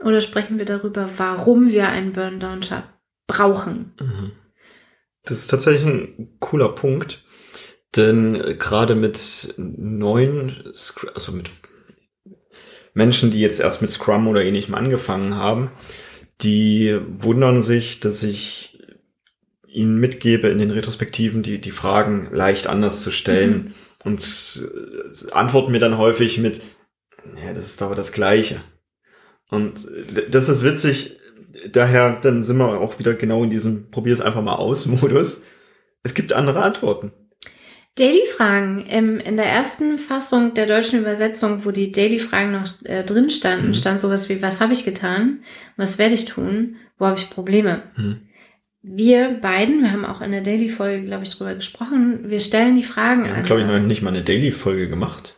Oder 0.00 0.20
sprechen 0.20 0.58
wir 0.58 0.64
darüber, 0.64 1.08
warum 1.16 1.70
wir 1.70 1.88
einen 1.88 2.12
Burndown-Chart 2.12 2.82
brauchen? 3.28 3.94
Mhm. 4.00 4.32
Das 5.22 5.38
ist 5.38 5.46
tatsächlich 5.46 5.86
ein 5.86 6.36
cooler 6.40 6.70
Punkt, 6.70 7.22
denn 7.94 8.58
gerade 8.58 8.96
mit 8.96 9.54
neuen, 9.56 10.72
also 11.14 11.30
mit 11.30 11.50
Menschen, 12.92 13.30
die 13.30 13.40
jetzt 13.40 13.60
erst 13.60 13.82
mit 13.82 13.92
Scrum 13.92 14.26
oder 14.26 14.42
ähnlichem 14.42 14.74
angefangen 14.74 15.36
haben, 15.36 15.70
die 16.40 16.98
wundern 17.20 17.62
sich, 17.62 18.00
dass 18.00 18.24
ich 18.24 18.82
ihnen 19.68 20.00
mitgebe 20.00 20.48
in 20.48 20.58
den 20.58 20.72
Retrospektiven, 20.72 21.44
die, 21.44 21.60
die 21.60 21.70
Fragen 21.70 22.26
leicht 22.32 22.66
anders 22.66 23.04
zu 23.04 23.12
stellen 23.12 23.72
und 24.04 24.22
äh, 24.22 25.30
antworten 25.32 25.72
mir 25.72 25.78
dann 25.80 25.98
häufig 25.98 26.38
mit, 26.38 26.60
ja, 27.44 27.52
das 27.52 27.66
ist 27.66 27.82
aber 27.82 27.94
das 27.94 28.12
Gleiche. 28.12 28.60
Und 29.50 29.86
das 30.30 30.48
ist 30.48 30.64
witzig, 30.64 31.18
daher, 31.72 32.20
dann 32.22 32.42
sind 32.42 32.58
wir 32.58 32.80
auch 32.80 32.98
wieder 32.98 33.14
genau 33.14 33.42
in 33.44 33.50
diesem 33.50 33.90
Probier's 33.90 34.20
einfach 34.20 34.42
mal 34.42 34.56
aus 34.56 34.86
Modus. 34.86 35.42
Es 36.02 36.14
gibt 36.14 36.32
andere 36.32 36.62
Antworten. 36.62 37.12
Daily-Fragen. 37.96 38.86
In 38.86 39.36
der 39.36 39.46
ersten 39.46 39.98
Fassung 39.98 40.54
der 40.54 40.66
deutschen 40.66 41.00
Übersetzung, 41.00 41.64
wo 41.64 41.70
die 41.72 41.92
Daily-Fragen 41.92 42.52
noch 42.52 42.66
äh, 42.84 43.04
drin 43.04 43.30
standen, 43.30 43.68
Mhm. 43.68 43.74
stand 43.74 44.00
sowas 44.00 44.28
wie, 44.28 44.40
was 44.40 44.60
habe 44.60 44.72
ich 44.72 44.84
getan? 44.84 45.42
Was 45.76 45.98
werde 45.98 46.14
ich 46.14 46.24
tun? 46.24 46.76
Wo 46.98 47.06
habe 47.06 47.18
ich 47.18 47.28
Probleme? 47.30 47.82
Mhm. 47.96 48.20
Wir 48.82 49.38
beiden, 49.40 49.82
wir 49.82 49.92
haben 49.92 50.06
auch 50.06 50.22
in 50.22 50.32
der 50.32 50.40
Daily-Folge, 50.40 51.04
glaube 51.04 51.24
ich, 51.24 51.36
drüber 51.36 51.54
gesprochen, 51.54 52.30
wir 52.30 52.40
stellen 52.40 52.76
die 52.76 52.82
Fragen 52.82 53.24
Wir 53.24 53.36
haben, 53.36 53.44
glaube 53.44 53.62
ich, 53.62 53.66
noch 53.66 53.78
nicht 53.80 54.02
mal 54.02 54.08
eine 54.10 54.22
Daily-Folge 54.24 54.88
gemacht. 54.88 55.36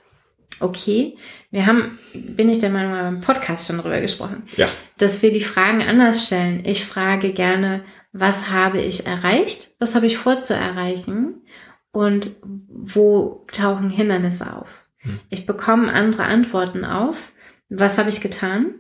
Okay, 0.61 1.17
wir 1.51 1.67
haben, 1.67 1.99
bin 2.15 2.49
ich 2.49 2.61
der 2.61 2.71
Meinung, 2.71 2.93
beim 2.93 3.21
Podcast 3.21 3.67
schon 3.67 3.79
drüber 3.79 4.01
gesprochen, 4.01 4.45
Ja. 4.57 4.69
dass 4.99 5.23
wir 5.23 5.33
die 5.33 5.41
Fragen 5.41 5.83
anders 5.83 6.25
stellen. 6.27 6.65
Ich 6.65 6.85
frage 6.85 7.33
gerne, 7.33 7.85
was 8.13 8.51
habe 8.51 8.81
ich 8.81 9.07
erreicht? 9.07 9.73
Was 9.81 9.97
habe 9.97 10.07
ich 10.07 10.19
vor 10.19 10.41
zu 10.43 10.55
erreichen? 10.55 11.43
Und 11.91 12.37
wo 12.69 13.45
tauchen 13.53 13.91
Hindernisse 13.91 14.55
auf? 14.57 14.69
Hm. 14.99 15.19
Ich 15.31 15.47
bekomme 15.47 15.93
andere 15.93 16.25
Antworten 16.25 16.85
auf, 16.85 17.33
was 17.69 17.99
habe 17.99 18.11
ich 18.11 18.21
getan, 18.21 18.75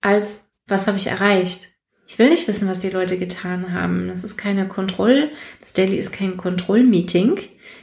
als 0.00 0.48
was 0.66 0.86
habe 0.86 0.96
ich 0.96 1.08
erreicht. 1.08 1.69
Ich 2.12 2.18
will 2.18 2.28
nicht 2.28 2.48
wissen, 2.48 2.68
was 2.68 2.80
die 2.80 2.90
Leute 2.90 3.18
getan 3.18 3.72
haben. 3.72 4.08
Das 4.08 4.24
ist 4.24 4.36
keine 4.36 4.66
Kontroll, 4.66 5.30
das 5.60 5.72
Daily 5.72 5.96
ist 5.96 6.12
kein 6.12 6.36
Kontrollmeeting. 6.36 7.38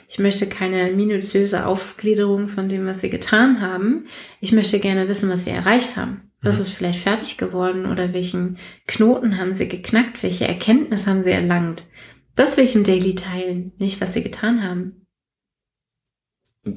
Ich 0.10 0.20
möchte 0.20 0.48
keine 0.48 0.92
minutiöse 0.92 1.66
Aufgliederung 1.66 2.50
von 2.50 2.68
dem, 2.68 2.86
was 2.86 3.00
sie 3.00 3.10
getan 3.10 3.62
haben. 3.62 4.06
Ich 4.42 4.52
möchte 4.52 4.80
gerne 4.80 5.08
wissen, 5.08 5.30
was 5.30 5.46
sie 5.46 5.52
erreicht 5.52 5.96
haben. 5.96 6.30
Was 6.42 6.58
Mhm. 6.58 6.62
ist 6.62 6.70
vielleicht 6.72 7.00
fertig 7.00 7.38
geworden 7.38 7.86
oder 7.86 8.12
welchen 8.14 8.58
Knoten 8.86 9.38
haben 9.38 9.56
sie 9.56 9.70
geknackt? 9.70 10.22
Welche 10.24 10.48
Erkenntnis 10.48 11.08
haben 11.08 11.24
sie 11.24 11.32
erlangt? 11.32 11.84
Das 12.36 12.58
will 12.58 12.66
ich 12.66 12.76
im 12.76 12.84
Daily 12.84 13.16
teilen, 13.16 13.72
nicht 13.80 14.00
was 14.02 14.14
sie 14.14 14.24
getan 14.24 14.62
haben. 14.62 15.07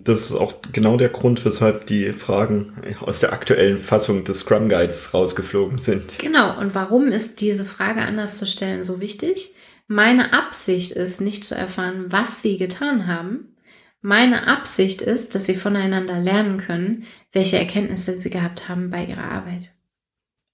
Das 0.05 0.31
ist 0.31 0.35
auch 0.35 0.55
genau 0.73 0.97
der 0.97 1.09
Grund, 1.09 1.45
weshalb 1.45 1.87
die 1.87 2.13
Fragen 2.13 2.73
aus 3.01 3.21
der 3.21 3.33
aktuellen 3.33 3.81
Fassung 3.83 4.25
des 4.25 4.41
Scrum 4.41 4.69
Guides 4.69 5.13
rausgeflogen 5.13 5.79
sind. 5.79 6.19
Genau. 6.19 6.59
Und 6.59 6.75
warum 6.75 7.09
ist 7.13 7.41
diese 7.41 7.65
Frage 7.65 8.01
anders 8.03 8.39
zu 8.39 8.47
stellen 8.47 8.85
so 8.85 9.01
wichtig? 9.01 9.55
Meine 9.87 10.33
Absicht 10.33 10.93
ist, 10.93 11.21
nicht 11.21 11.45
zu 11.45 11.55
erfahren, 11.55 12.07
was 12.09 12.43
sie 12.43 12.59
getan 12.59 13.07
haben. 13.07 13.57
Meine 14.03 14.47
Absicht 14.47 15.03
ist, 15.03 15.35
dass 15.35 15.47
sie 15.47 15.57
voneinander 15.57 16.19
lernen 16.21 16.59
können, 16.59 17.05
welche 17.33 17.59
Erkenntnisse 17.59 18.17
sie 18.17 18.31
gehabt 18.31 18.69
haben 18.69 18.91
bei 18.91 19.05
ihrer 19.05 19.25
Arbeit. 19.31 19.73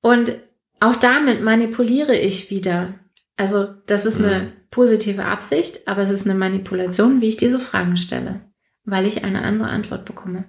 Und 0.00 0.32
auch 0.80 0.96
damit 0.96 1.42
manipuliere 1.42 2.16
ich 2.16 2.50
wieder. 2.50 2.94
Also 3.36 3.68
das 3.86 4.06
ist 4.06 4.18
eine 4.18 4.40
Mhm. 4.40 4.52
positive 4.70 5.24
Absicht, 5.26 5.86
aber 5.86 6.02
es 6.02 6.10
ist 6.10 6.24
eine 6.26 6.34
Manipulation, 6.38 7.20
wie 7.20 7.28
ich 7.28 7.36
diese 7.36 7.60
Fragen 7.60 7.96
stelle, 7.96 8.40
weil 8.86 9.04
ich 9.06 9.24
eine 9.24 9.42
andere 9.42 9.68
Antwort 9.68 10.04
bekomme. 10.06 10.44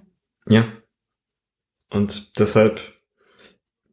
Ja. 0.48 0.64
Und 1.90 2.38
deshalb 2.38 2.80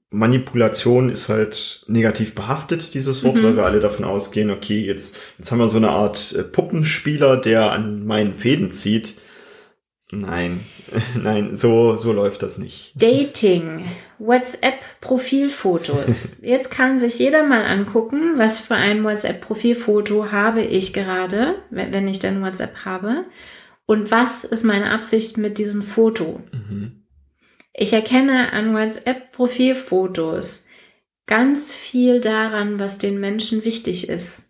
Manipulation 0.10 1.10
ist 1.10 1.28
halt 1.28 1.84
negativ 1.88 2.36
behaftet, 2.36 2.94
dieses 2.94 3.24
Wort, 3.24 3.36
Mhm. 3.36 3.44
weil 3.44 3.56
wir 3.58 3.66
alle 3.66 3.80
davon 3.82 4.06
ausgehen, 4.06 4.52
okay, 4.52 4.80
jetzt, 4.80 5.18
jetzt 5.38 5.52
haben 5.52 5.60
wir 5.60 5.68
so 5.68 5.78
eine 5.78 5.90
Art 5.90 6.34
äh, 6.38 6.44
Puppenspieler, 6.44 7.36
der 7.38 7.72
an 7.72 8.06
meinen 8.06 8.36
Fäden 8.36 8.72
zieht. 8.72 9.16
Nein, 10.12 10.62
nein, 11.22 11.58
so, 11.58 11.98
so 11.98 12.14
läuft 12.14 12.44
das 12.44 12.58
nicht. 12.58 12.94
Dating, 12.96 13.86
WhatsApp-Profilfotos. 14.20 16.38
Jetzt 16.42 16.72
kann 16.72 17.00
sich 17.00 17.18
jeder 17.20 17.46
mal 17.46 17.66
angucken, 17.66 18.38
was 18.38 18.60
für 18.60 18.76
ein 18.76 19.04
WhatsApp-Profilfoto 19.04 20.32
habe 20.32 20.62
ich 20.62 20.94
gerade, 20.94 21.56
wenn 21.72 22.08
ich 22.08 22.20
denn 22.20 22.42
WhatsApp 22.44 22.86
habe. 22.86 23.26
Und 23.86 24.12
was 24.12 24.44
ist 24.44 24.64
meine 24.64 24.92
Absicht 24.92 25.38
mit 25.38 25.58
diesem 25.58 25.84
Foto? 25.84 26.42
Mhm. 26.52 27.06
Ich 27.74 27.94
erkenne 27.94 28.54
an 28.54 28.74
WhatsApp-Profilfotos 28.74 30.66
ganz 31.28 31.72
viel 31.74 32.22
daran, 32.22 32.80
was 32.80 32.98
den 32.98 33.20
Menschen 33.20 33.66
wichtig 33.66 34.10
ist. 34.10 34.50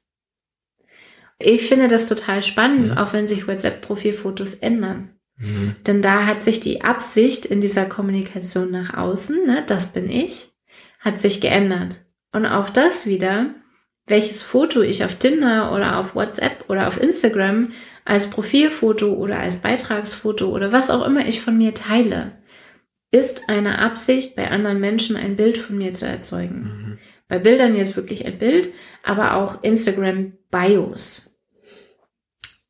Ich 1.38 1.68
finde 1.68 1.88
das 1.88 2.08
total 2.08 2.44
spannend, 2.44 2.92
mhm. 2.92 2.98
auch 2.98 3.14
wenn 3.14 3.28
sich 3.28 3.48
WhatsApp-Profilfotos 3.48 4.56
ändern. 4.56 5.16
Mhm. 5.38 5.76
Denn 5.86 6.02
da 6.02 6.26
hat 6.26 6.44
sich 6.44 6.62
die 6.62 6.82
Absicht 6.82 7.46
in 7.46 7.60
dieser 7.60 7.86
Kommunikation 7.86 8.72
nach 8.72 8.94
außen, 8.94 9.46
ne, 9.46 9.64
das 9.68 9.92
bin 9.92 10.10
ich, 10.10 10.52
hat 11.00 11.20
sich 11.20 11.42
geändert. 11.42 12.06
Und 12.32 12.46
auch 12.46 12.70
das 12.70 13.06
wieder, 13.06 13.54
welches 14.08 14.44
Foto 14.44 14.82
ich 14.82 15.04
auf 15.04 15.16
Tinder 15.16 15.74
oder 15.74 15.98
auf 15.98 16.16
WhatsApp 16.16 16.70
oder 16.70 16.88
auf 16.88 17.02
Instagram 17.02 17.72
als 18.06 18.30
Profilfoto 18.30 19.14
oder 19.14 19.40
als 19.40 19.62
Beitragsfoto 19.62 20.48
oder 20.48 20.72
was 20.72 20.90
auch 20.90 21.06
immer 21.06 21.28
ich 21.28 21.42
von 21.42 21.58
mir 21.58 21.74
teile, 21.74 22.34
ist 23.12 23.50
eine 23.50 23.80
Absicht, 23.80 24.36
bei 24.36 24.50
anderen 24.50 24.80
Menschen 24.80 25.16
ein 25.18 25.36
Bild 25.36 25.58
von 25.58 25.78
mir 25.78 25.92
zu 25.92 26.06
erzeugen. 26.06 26.62
Mhm. 26.64 27.00
Bei 27.28 27.40
Bildern 27.40 27.76
jetzt 27.76 27.96
wirklich 27.96 28.26
ein 28.26 28.38
Bild, 28.38 28.72
aber 29.04 29.36
auch 29.36 29.64
Instagram 29.64 30.34
Bios. 30.52 31.40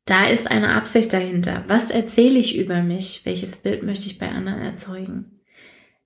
Da 0.06 0.28
ist 0.28 0.50
eine 0.50 0.74
Absicht 0.74 1.12
dahinter. 1.12 1.64
Was 1.66 1.90
erzähle 1.90 2.38
ich 2.38 2.56
über 2.56 2.82
mich? 2.82 3.22
Welches 3.24 3.56
Bild 3.56 3.82
möchte 3.82 4.06
ich 4.06 4.18
bei 4.18 4.28
anderen 4.28 4.62
erzeugen? 4.62 5.40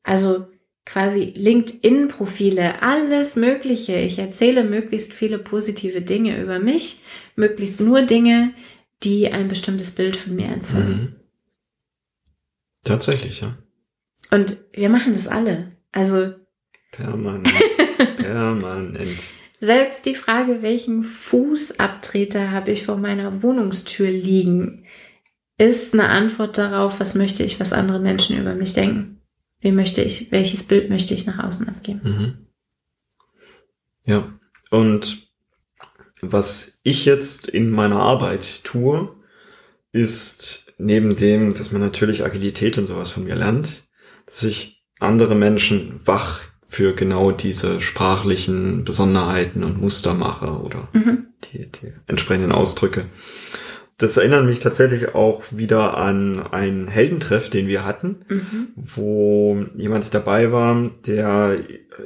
Also 0.02 0.46
quasi 0.86 1.34
LinkedIn-Profile, 1.36 2.82
alles 2.82 3.36
Mögliche. 3.36 3.98
Ich 3.98 4.18
erzähle 4.18 4.64
möglichst 4.64 5.12
viele 5.12 5.38
positive 5.38 6.00
Dinge 6.00 6.40
über 6.42 6.58
mich, 6.58 7.00
möglichst 7.36 7.80
nur 7.80 8.02
Dinge, 8.02 8.54
die 9.02 9.32
ein 9.32 9.48
bestimmtes 9.48 9.92
Bild 9.92 10.16
von 10.16 10.34
mir 10.34 10.46
erzeugen. 10.46 10.88
Mhm. 10.88 11.16
Tatsächlich, 12.84 13.40
ja. 13.40 13.56
Und 14.30 14.58
wir 14.72 14.88
machen 14.88 15.12
das 15.12 15.28
alle. 15.28 15.72
Also. 15.92 16.34
Permanent. 16.92 17.52
permanent. 18.16 19.22
Selbst 19.60 20.06
die 20.06 20.14
Frage, 20.14 20.62
welchen 20.62 21.04
Fußabtreter 21.04 22.50
habe 22.50 22.70
ich 22.70 22.86
vor 22.86 22.96
meiner 22.96 23.42
Wohnungstür 23.42 24.10
liegen, 24.10 24.86
ist 25.58 25.92
eine 25.92 26.08
Antwort 26.08 26.56
darauf, 26.56 27.00
was 27.00 27.14
möchte 27.14 27.44
ich, 27.44 27.60
was 27.60 27.74
andere 27.74 28.00
Menschen 28.00 28.38
über 28.40 28.54
mich 28.54 28.72
denken. 28.72 29.20
Wie 29.60 29.72
möchte 29.72 30.00
ich, 30.00 30.32
welches 30.32 30.62
Bild 30.62 30.88
möchte 30.88 31.12
ich 31.12 31.26
nach 31.26 31.44
außen 31.44 31.68
abgeben? 31.68 32.00
Mhm. 32.02 32.46
Ja, 34.06 34.32
und 34.70 35.29
was 36.22 36.80
ich 36.82 37.04
jetzt 37.04 37.48
in 37.48 37.70
meiner 37.70 38.00
Arbeit 38.00 38.64
tue, 38.64 39.14
ist 39.92 40.72
neben 40.78 41.16
dem, 41.16 41.54
dass 41.54 41.72
man 41.72 41.80
natürlich 41.80 42.24
Agilität 42.24 42.78
und 42.78 42.86
sowas 42.86 43.10
von 43.10 43.24
mir 43.24 43.34
lernt, 43.34 43.84
dass 44.26 44.42
ich 44.42 44.84
andere 44.98 45.34
Menschen 45.34 46.00
wach 46.04 46.40
für 46.66 46.94
genau 46.94 47.32
diese 47.32 47.80
sprachlichen 47.80 48.84
Besonderheiten 48.84 49.64
und 49.64 49.80
Muster 49.80 50.14
mache 50.14 50.60
oder 50.60 50.88
mhm. 50.92 51.26
die, 51.44 51.70
die 51.70 51.92
entsprechenden 52.06 52.52
Ausdrücke. 52.52 53.06
Das 54.00 54.16
erinnert 54.16 54.46
mich 54.46 54.60
tatsächlich 54.60 55.14
auch 55.14 55.42
wieder 55.50 55.98
an 55.98 56.42
einen 56.42 56.88
Heldentreff, 56.88 57.50
den 57.50 57.68
wir 57.68 57.84
hatten, 57.84 58.24
mhm. 58.28 58.68
wo 58.74 59.66
jemand 59.76 60.14
dabei 60.14 60.52
war, 60.52 60.90
der 61.06 61.58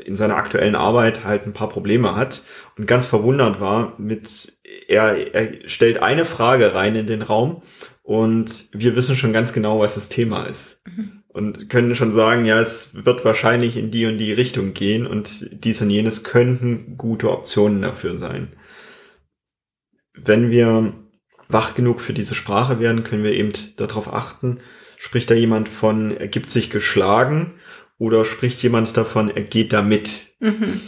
in 0.05 0.17
seiner 0.17 0.37
aktuellen 0.37 0.75
Arbeit 0.75 1.25
halt 1.25 1.47
ein 1.47 1.53
paar 1.53 1.69
Probleme 1.69 2.17
hat 2.17 2.43
und 2.77 2.89
ganz 2.89 3.07
verwundert 3.07 3.61
war 3.61 3.95
mit, 3.99 4.55
er, 4.89 5.35
er 5.35 5.69
stellt 5.69 6.03
eine 6.03 6.25
Frage 6.25 6.75
rein 6.75 6.97
in 6.97 7.07
den 7.07 7.23
Raum 7.23 7.63
und 8.03 8.71
wir 8.73 8.97
wissen 8.97 9.15
schon 9.15 9.33
ganz 9.33 9.53
genau, 9.53 9.79
was 9.79 9.95
das 9.95 10.09
Thema 10.09 10.47
ist. 10.47 10.83
Mhm 10.87 11.23
und 11.35 11.69
können 11.69 11.97
schon 11.97 12.15
sagen, 12.15 12.45
ja, 12.45 12.61
es 12.61 13.05
wird 13.05 13.25
wahrscheinlich 13.25 13.77
in 13.77 13.91
die 13.91 14.07
und 14.07 14.19
die 14.19 14.33
Richtung 14.33 14.73
gehen 14.73 15.05
und 15.05 15.65
dies 15.65 15.83
und 15.83 15.91
jenes 15.91 16.23
könnten 16.23 16.97
gute 16.97 17.29
Optionen 17.29 17.83
dafür 17.83 18.17
sein. 18.17 18.53
Wenn 20.15 20.53
wir 20.53 20.95
wach 21.49 21.75
genug 21.75 22.01
für 22.01 22.13
diese 22.13 22.35
Sprache 22.35 22.81
werden, 22.81 23.05
können 23.05 23.25
wir 23.25 23.33
eben 23.33 23.53
darauf 23.77 24.13
achten, 24.13 24.61
spricht 24.99 25.31
da 25.31 25.35
jemand 25.35 25.69
von, 25.69 26.17
er 26.17 26.29
gibt 26.29 26.51
sich 26.51 26.71
geschlagen 26.71 27.55
oder 27.99 28.25
spricht 28.25 28.63
jemand 28.63 28.97
davon, 28.97 29.31
er 29.31 29.43
geht 29.43 29.73
da 29.73 29.83
mit. 29.83 30.35
Mhm 30.41 30.81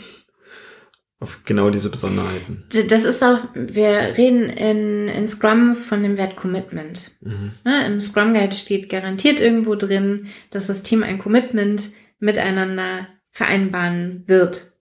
auf 1.19 1.45
genau 1.45 1.71
diese 1.71 1.90
Besonderheiten. 1.90 2.64
Das 2.88 3.05
ist 3.05 3.23
auch, 3.25 3.38
wir 3.55 4.16
reden 4.19 4.45
in, 4.51 5.09
in 5.09 5.27
Scrum 5.27 5.75
von 5.75 6.03
dem 6.03 6.19
Wert 6.19 6.37
Commitment. 6.37 7.12
Mhm. 7.23 7.53
Ja, 7.64 7.87
Im 7.87 8.01
Scrum 8.01 8.35
Guide 8.35 8.55
steht 8.55 8.90
garantiert 8.90 9.40
irgendwo 9.40 9.77
drin, 9.77 10.29
dass 10.51 10.66
das 10.66 10.83
Team 10.83 11.03
ein 11.03 11.19
Commitment 11.19 11.85
miteinander 12.19 13.09
vereinbaren 13.31 14.25
wird 14.27 14.73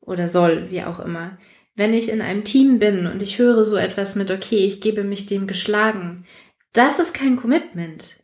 oder 0.00 0.28
soll, 0.28 0.70
wie 0.70 0.84
auch 0.84 1.00
immer. 1.00 1.38
Wenn 1.74 1.94
ich 1.94 2.10
in 2.10 2.20
einem 2.20 2.44
Team 2.44 2.78
bin 2.78 3.06
und 3.06 3.22
ich 3.22 3.38
höre 3.38 3.64
so 3.64 3.76
etwas 3.76 4.14
mit, 4.14 4.30
okay, 4.30 4.66
ich 4.66 4.80
gebe 4.80 5.04
mich 5.04 5.26
dem 5.26 5.46
geschlagen, 5.46 6.26
das 6.72 6.98
ist 6.98 7.14
kein 7.14 7.36
Commitment. 7.36 8.22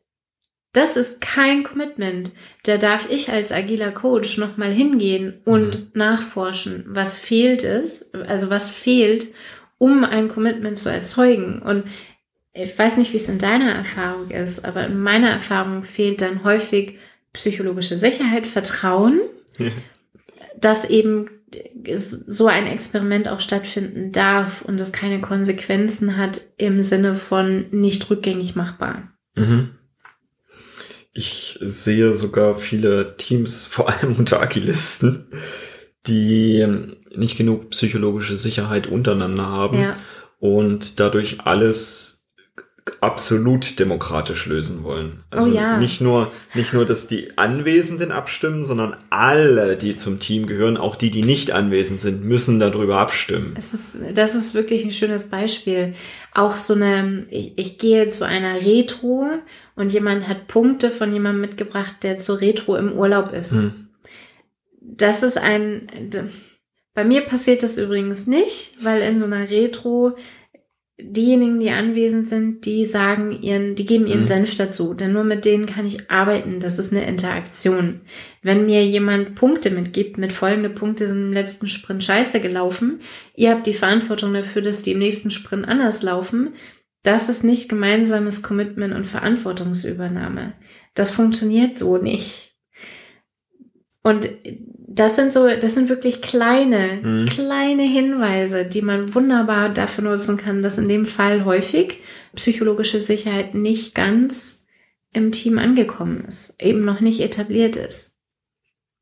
Das 0.73 0.97
ist 0.97 1.21
kein 1.21 1.65
Commitment. 1.65 2.33
Da 2.65 2.77
darf 2.77 3.11
ich 3.11 3.33
als 3.33 3.53
agiler 3.53 3.91
Coach 3.91 4.37
nochmal 4.37 4.71
hingehen 4.71 5.41
und 5.45 5.79
mhm. 5.79 5.91
nachforschen, 5.95 6.85
was 6.89 7.19
fehlt 7.19 7.65
es, 7.65 8.13
also 8.13 8.51
was 8.51 8.69
fehlt, 8.69 9.29
um 9.79 10.05
ein 10.05 10.29
Commitment 10.29 10.79
zu 10.79 10.91
erzeugen. 10.91 11.63
Und 11.63 11.85
ich 12.53 12.79
weiß 12.79 12.99
nicht, 12.99 13.13
wie 13.13 13.19
es 13.19 13.29
in 13.29 13.39
deiner 13.39 13.73
Erfahrung 13.73 14.31
ist, 14.31 14.65
aber 14.65 14.87
in 14.87 15.01
meiner 15.01 15.31
Erfahrung 15.31 15.85
fehlt 15.85 16.21
dann 16.21 16.45
häufig 16.45 16.99
psychologische 17.33 17.99
Sicherheit, 17.99 18.47
Vertrauen, 18.47 19.21
ja. 19.59 19.71
dass 20.57 20.89
eben 20.89 21.31
so 21.95 22.47
ein 22.47 22.67
Experiment 22.67 23.29
auch 23.29 23.41
stattfinden 23.41 24.13
darf 24.13 24.63
und 24.63 24.81
es 24.81 24.93
keine 24.93 25.21
Konsequenzen 25.21 26.17
hat 26.17 26.41
im 26.57 26.83
Sinne 26.83 27.15
von 27.15 27.67
nicht 27.71 28.11
rückgängig 28.11 28.57
machbar. 28.57 29.13
Mhm. 29.35 29.71
Ich 31.13 31.59
sehe 31.61 32.15
sogar 32.15 32.57
viele 32.57 33.17
Teams, 33.17 33.67
vor 33.71 33.89
allem 33.89 34.17
unter 34.17 34.41
Agilisten, 34.41 35.27
die 36.07 36.67
nicht 37.15 37.37
genug 37.37 37.71
psychologische 37.71 38.39
Sicherheit 38.39 38.87
untereinander 38.87 39.47
haben 39.47 39.81
ja. 39.81 39.97
und 40.39 41.01
dadurch 41.01 41.41
alles 41.41 42.17
absolut 43.01 43.79
demokratisch 43.79 44.46
lösen 44.46 44.83
wollen. 44.85 45.24
Also 45.31 45.51
oh 45.51 45.53
ja. 45.53 45.79
nicht 45.79 46.01
nur 46.01 46.31
nicht 46.55 46.72
nur, 46.72 46.85
dass 46.85 47.07
die 47.07 47.37
Anwesenden 47.37 48.12
abstimmen, 48.12 48.64
sondern 48.64 48.96
alle, 49.11 49.77
die 49.77 49.96
zum 49.96 50.18
Team 50.18 50.46
gehören, 50.46 50.77
auch 50.77 50.96
die, 50.96 51.11
die 51.11 51.22
nicht 51.22 51.51
anwesend 51.51 52.01
sind, 52.01 52.24
müssen 52.24 52.61
darüber 52.61 52.98
abstimmen. 52.98 53.55
Es 53.57 53.74
ist, 53.74 53.98
das 54.14 54.35
ist 54.35 54.55
wirklich 54.55 54.85
ein 54.85 54.92
schönes 54.92 55.31
Beispiel. 55.31 55.94
Auch 56.33 56.57
so 56.57 56.74
eine, 56.74 57.27
ich, 57.31 57.53
ich 57.57 57.79
gehe 57.79 58.09
zu 58.09 58.27
einer 58.27 58.57
Retro 58.57 59.27
und 59.74 59.92
jemand 59.92 60.27
hat 60.29 60.48
Punkte 60.48 60.90
von 60.90 61.12
jemandem 61.12 61.40
mitgebracht, 61.42 61.96
der 62.03 62.18
zur 62.18 62.40
Retro 62.40 62.77
im 62.77 62.92
Urlaub 62.92 63.33
ist. 63.33 63.53
Hm. 63.53 63.88
Das 64.81 65.22
ist 65.22 65.38
ein, 65.38 65.87
bei 66.94 67.05
mir 67.05 67.20
passiert 67.20 67.62
das 67.62 67.79
übrigens 67.79 68.27
nicht, 68.27 68.83
weil 68.83 69.03
in 69.03 69.20
so 69.20 69.27
einer 69.27 69.48
Retro 69.51 70.16
diejenigen, 71.01 71.61
die 71.61 71.71
anwesend 71.71 72.29
sind, 72.29 72.65
die 72.67 72.85
sagen 72.85 73.41
ihren, 73.41 73.77
die 73.77 73.87
geben 73.87 74.07
ihren 74.07 74.23
mhm. 74.23 74.27
Senf 74.27 74.57
dazu, 74.57 74.95
denn 74.95 75.13
nur 75.13 75.23
mit 75.23 75.45
denen 75.45 75.67
kann 75.67 75.87
ich 75.87 76.11
arbeiten. 76.11 76.59
Das 76.59 76.79
ist 76.79 76.93
eine 76.93 77.07
Interaktion. 77.07 78.01
Wenn 78.43 78.67
mir 78.67 78.85
jemand 78.85 79.37
Punkte 79.37 79.71
mitgibt, 79.71 80.19
mit 80.19 80.33
folgende 80.33 80.71
Punkte 80.71 81.09
sind 81.09 81.23
im 81.23 81.33
letzten 81.33 81.69
Sprint 81.69 82.03
scheiße 82.03 82.41
gelaufen, 82.41 83.01
ihr 83.35 83.51
habt 83.51 83.67
die 83.67 83.75
Verantwortung 83.75 84.35
dafür, 84.35 84.61
dass 84.61 84.83
die 84.83 84.93
im 84.93 84.99
nächsten 84.99 85.31
Sprint 85.31 85.69
anders 85.69 86.03
laufen, 86.03 86.55
das 87.05 87.29
ist 87.29 87.45
nicht 87.45 87.69
gemeinsames 87.69 88.43
Commitment 88.43 88.93
und 88.93 89.07
Verantwortungsübernahme. 89.07 90.55
Das 90.95 91.13
funktioniert 91.13 91.79
so 91.79 91.97
nicht. 91.97 92.57
Und 94.03 94.29
das 94.90 95.16
sind 95.16 95.35
so, 95.35 95.46
das 95.46 95.74
sind 95.74 95.90
wirklich 95.90 96.22
kleine, 96.22 97.01
mhm. 97.03 97.27
kleine 97.27 97.83
Hinweise, 97.83 98.64
die 98.64 98.81
man 98.81 99.14
wunderbar 99.14 99.68
dafür 99.68 100.05
nutzen 100.05 100.38
kann, 100.38 100.62
dass 100.62 100.79
in 100.79 100.88
dem 100.88 101.05
Fall 101.05 101.44
häufig 101.44 102.01
psychologische 102.35 103.01
Sicherheit 103.01 103.55
nicht 103.55 103.94
ganz 103.94 104.66
im 105.12 105.31
Team 105.31 105.59
angekommen 105.59 106.24
ist, 106.27 106.55
eben 106.61 106.87
noch 106.87 107.01
nicht 107.01 107.20
etabliert 107.20 107.77
ist. 107.77 108.16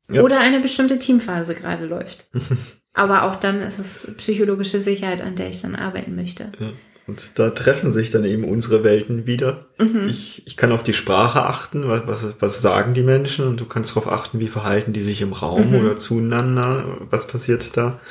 Ja. 0.09 0.23
Oder 0.23 0.39
eine 0.39 0.59
bestimmte 0.59 0.99
Teamphase 0.99 1.55
gerade 1.55 1.85
läuft. 1.85 2.29
Aber 2.93 3.23
auch 3.23 3.37
dann 3.37 3.61
ist 3.61 3.79
es 3.79 4.11
psychologische 4.17 4.79
Sicherheit, 4.79 5.21
an 5.21 5.35
der 5.35 5.49
ich 5.49 5.61
dann 5.61 5.75
arbeiten 5.75 6.15
möchte. 6.15 6.51
Ja. 6.59 6.73
Und 7.07 7.39
da 7.39 7.51
treffen 7.51 7.93
sich 7.93 8.11
dann 8.11 8.25
eben 8.25 8.43
unsere 8.43 8.83
Welten 8.83 9.25
wieder. 9.25 9.67
Mhm. 9.79 10.07
Ich, 10.09 10.45
ich 10.45 10.57
kann 10.57 10.73
auf 10.73 10.83
die 10.83 10.93
Sprache 10.93 11.43
achten, 11.43 11.87
was, 11.87 12.41
was, 12.41 12.61
sagen 12.61 12.93
die 12.93 13.01
Menschen 13.01 13.47
und 13.47 13.61
du 13.61 13.65
kannst 13.65 13.95
darauf 13.95 14.11
achten, 14.11 14.41
wie 14.41 14.49
verhalten 14.49 14.91
die 14.91 15.01
sich 15.01 15.21
im 15.21 15.31
Raum 15.31 15.69
mhm. 15.69 15.75
oder 15.75 15.95
zueinander, 15.95 16.97
was 17.09 17.27
passiert 17.27 17.77
da. 17.77 18.01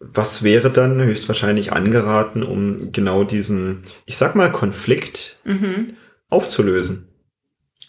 Was 0.00 0.42
wäre 0.42 0.70
dann 0.70 1.00
höchstwahrscheinlich 1.00 1.72
angeraten, 1.72 2.42
um 2.42 2.90
genau 2.90 3.22
diesen, 3.22 3.82
ich 4.06 4.16
sag 4.16 4.34
mal, 4.34 4.50
Konflikt 4.50 5.38
mhm. 5.44 5.92
aufzulösen? 6.30 7.08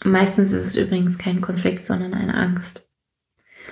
Meistens 0.04 0.52
ist 0.52 0.66
es 0.66 0.76
übrigens 0.76 1.18
kein 1.18 1.40
Konflikt, 1.40 1.86
sondern 1.86 2.14
eine 2.14 2.36
Angst. 2.36 2.90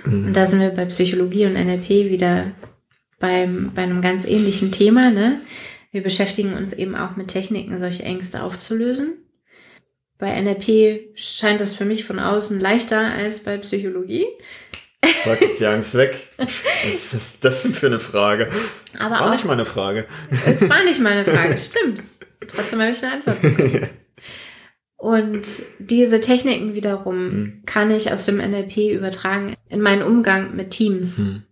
Mhm. 0.06 0.28
Und 0.28 0.34
da 0.34 0.46
sind 0.46 0.62
wir 0.62 0.70
bei 0.70 0.86
Psychologie 0.86 1.46
und 1.46 1.54
NLP 1.54 1.90
wieder 1.90 2.52
beim, 3.20 3.72
bei 3.76 3.84
einem 3.84 4.02
ganz 4.02 4.26
ähnlichen 4.26 4.72
Thema. 4.72 5.12
Ne? 5.12 5.42
Wir 5.92 6.02
beschäftigen 6.02 6.54
uns 6.54 6.74
eben 6.74 6.96
auch 6.96 7.16
mit 7.16 7.28
Techniken, 7.28 7.78
solche 7.80 8.04
Ängste 8.04 8.44
aufzulösen. 8.44 9.18
Bei 10.18 10.40
NLP 10.40 11.10
scheint 11.16 11.60
das 11.60 11.76
für 11.76 11.86
mich 11.86 12.06
von 12.06 12.20
außen 12.20 12.60
leichter 12.60 13.00
als 13.00 13.44
bei 13.44 13.58
Psychologie. 13.58 14.26
Sag 15.24 15.42
jetzt 15.42 15.60
die 15.60 15.66
Angst 15.66 15.96
weg. 15.96 16.16
Was 16.38 17.14
ist 17.14 17.44
das 17.44 17.64
denn 17.64 17.74
für 17.74 17.88
eine 17.88 18.00
Frage? 18.00 18.50
Aber 18.98 19.16
war 19.16 19.28
auch, 19.28 19.32
nicht 19.32 19.46
meine 19.46 19.66
Frage. 19.66 20.06
Es 20.46 20.68
war 20.70 20.84
nicht 20.84 21.00
meine 21.00 21.26
Frage, 21.26 21.58
stimmt. 21.60 22.04
Trotzdem 22.48 22.82
habe 22.82 22.92
ich 22.92 23.04
eine 23.04 23.14
Antwort 23.14 23.42
bekommen. 23.42 23.90
Und 24.98 25.48
diese 25.80 26.22
Techniken 26.22 26.76
wiederum 26.76 27.24
mhm. 27.24 27.64
kann 27.66 27.90
ich 27.90 28.14
aus 28.14 28.28
dem 28.28 28.38
NLP 28.38 28.92
übertragen 28.92 29.56
in 29.68 29.82
meinen 29.82 30.04
Umgang 30.04 30.56
mit 30.56 30.70
Teams, 30.70 31.18
mhm. 31.18 31.44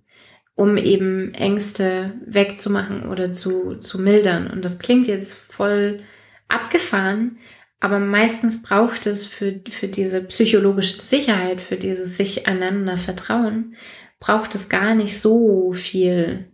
Um 0.60 0.76
eben 0.76 1.34
Ängste 1.34 2.16
wegzumachen 2.26 3.08
oder 3.08 3.32
zu, 3.32 3.76
zu 3.76 3.98
mildern. 3.98 4.48
Und 4.48 4.66
das 4.66 4.78
klingt 4.78 5.08
jetzt 5.08 5.34
voll 5.34 6.02
abgefahren, 6.50 7.38
aber 7.80 8.00
meistens 8.00 8.62
braucht 8.62 9.08
es 9.08 9.26
für, 9.26 9.62
für 9.72 9.88
diese 9.88 10.22
psychologische 10.26 11.00
Sicherheit, 11.00 11.62
für 11.62 11.78
dieses 11.78 12.18
sich 12.18 12.46
einander 12.46 12.98
vertrauen, 12.98 13.76
braucht 14.20 14.54
es 14.54 14.68
gar 14.68 14.96
nicht 14.96 15.18
so 15.18 15.72
viel 15.72 16.52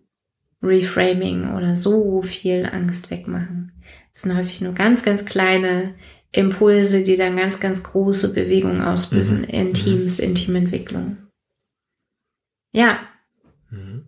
Reframing 0.62 1.56
oder 1.56 1.76
so 1.76 2.22
viel 2.22 2.70
Angst 2.72 3.10
wegmachen. 3.10 3.72
Es 4.14 4.22
sind 4.22 4.38
häufig 4.38 4.62
nur 4.62 4.74
ganz, 4.74 5.04
ganz 5.04 5.26
kleine 5.26 5.96
Impulse, 6.32 7.02
die 7.02 7.18
dann 7.18 7.38
ganz, 7.38 7.60
ganz 7.60 7.84
große 7.84 8.36
Bewegungen 8.36 8.84
auslösen 8.84 9.40
mhm. 9.40 9.46
in 9.46 9.74
Teams, 9.74 10.20
in 10.20 10.36
Teamentwicklung. 10.36 11.18
Ja. 12.72 13.00
Mhm. 13.70 14.04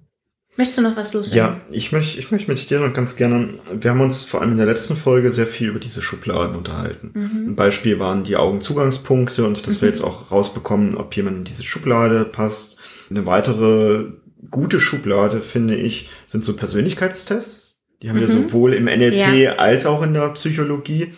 Möchtest 0.57 0.79
du 0.79 0.81
noch 0.81 0.95
was 0.95 1.13
loswerden? 1.13 1.61
Ja, 1.69 1.75
ich 1.75 1.91
möchte, 1.91 2.19
ich 2.19 2.31
möchte 2.31 2.49
mit 2.49 2.69
dir 2.69 2.79
noch 2.79 2.91
ganz 2.91 3.15
gerne, 3.15 3.59
wir 3.71 3.91
haben 3.91 4.01
uns 4.01 4.25
vor 4.25 4.41
allem 4.41 4.53
in 4.53 4.57
der 4.57 4.65
letzten 4.65 4.95
Folge 4.95 5.29
sehr 5.29 5.45
viel 5.45 5.69
über 5.69 5.79
diese 5.79 6.01
Schubladen 6.01 6.55
unterhalten. 6.55 7.11
Mhm. 7.13 7.49
Ein 7.49 7.55
Beispiel 7.55 7.99
waren 7.99 8.23
die 8.23 8.37
Augenzugangspunkte 8.37 9.45
und 9.45 9.67
dass 9.67 9.77
mhm. 9.77 9.81
wir 9.81 9.89
jetzt 9.89 10.01
auch 10.01 10.31
rausbekommen, 10.31 10.95
ob 10.95 11.15
jemand 11.15 11.37
in 11.37 11.43
diese 11.43 11.63
Schublade 11.63 12.25
passt. 12.25 12.77
Eine 13.11 13.27
weitere 13.27 14.05
gute 14.49 14.79
Schublade, 14.79 15.41
finde 15.41 15.75
ich, 15.75 16.09
sind 16.25 16.43
so 16.43 16.55
Persönlichkeitstests. 16.55 17.79
Die 18.01 18.09
haben 18.09 18.17
mhm. 18.17 18.21
wir 18.21 18.27
sowohl 18.27 18.73
im 18.73 18.85
NLP 18.85 19.35
ja. 19.35 19.55
als 19.57 19.85
auch 19.85 20.01
in 20.01 20.13
der 20.13 20.29
Psychologie 20.29 21.13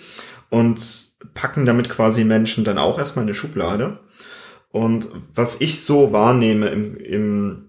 und 0.50 0.80
packen 1.34 1.64
damit 1.64 1.90
quasi 1.90 2.26
Menschen 2.26 2.66
dann 2.66 2.78
auch 2.78 3.00
erstmal 3.00 3.24
in 3.24 3.30
eine 3.30 3.36
Schublade. 3.36 4.00
Und 4.72 5.08
was 5.34 5.62
ich 5.62 5.84
so 5.84 6.12
wahrnehme 6.12 6.68
im, 6.68 6.98
im 6.98 7.69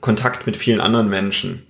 Kontakt 0.00 0.46
mit 0.46 0.56
vielen 0.56 0.80
anderen 0.80 1.08
Menschen, 1.08 1.66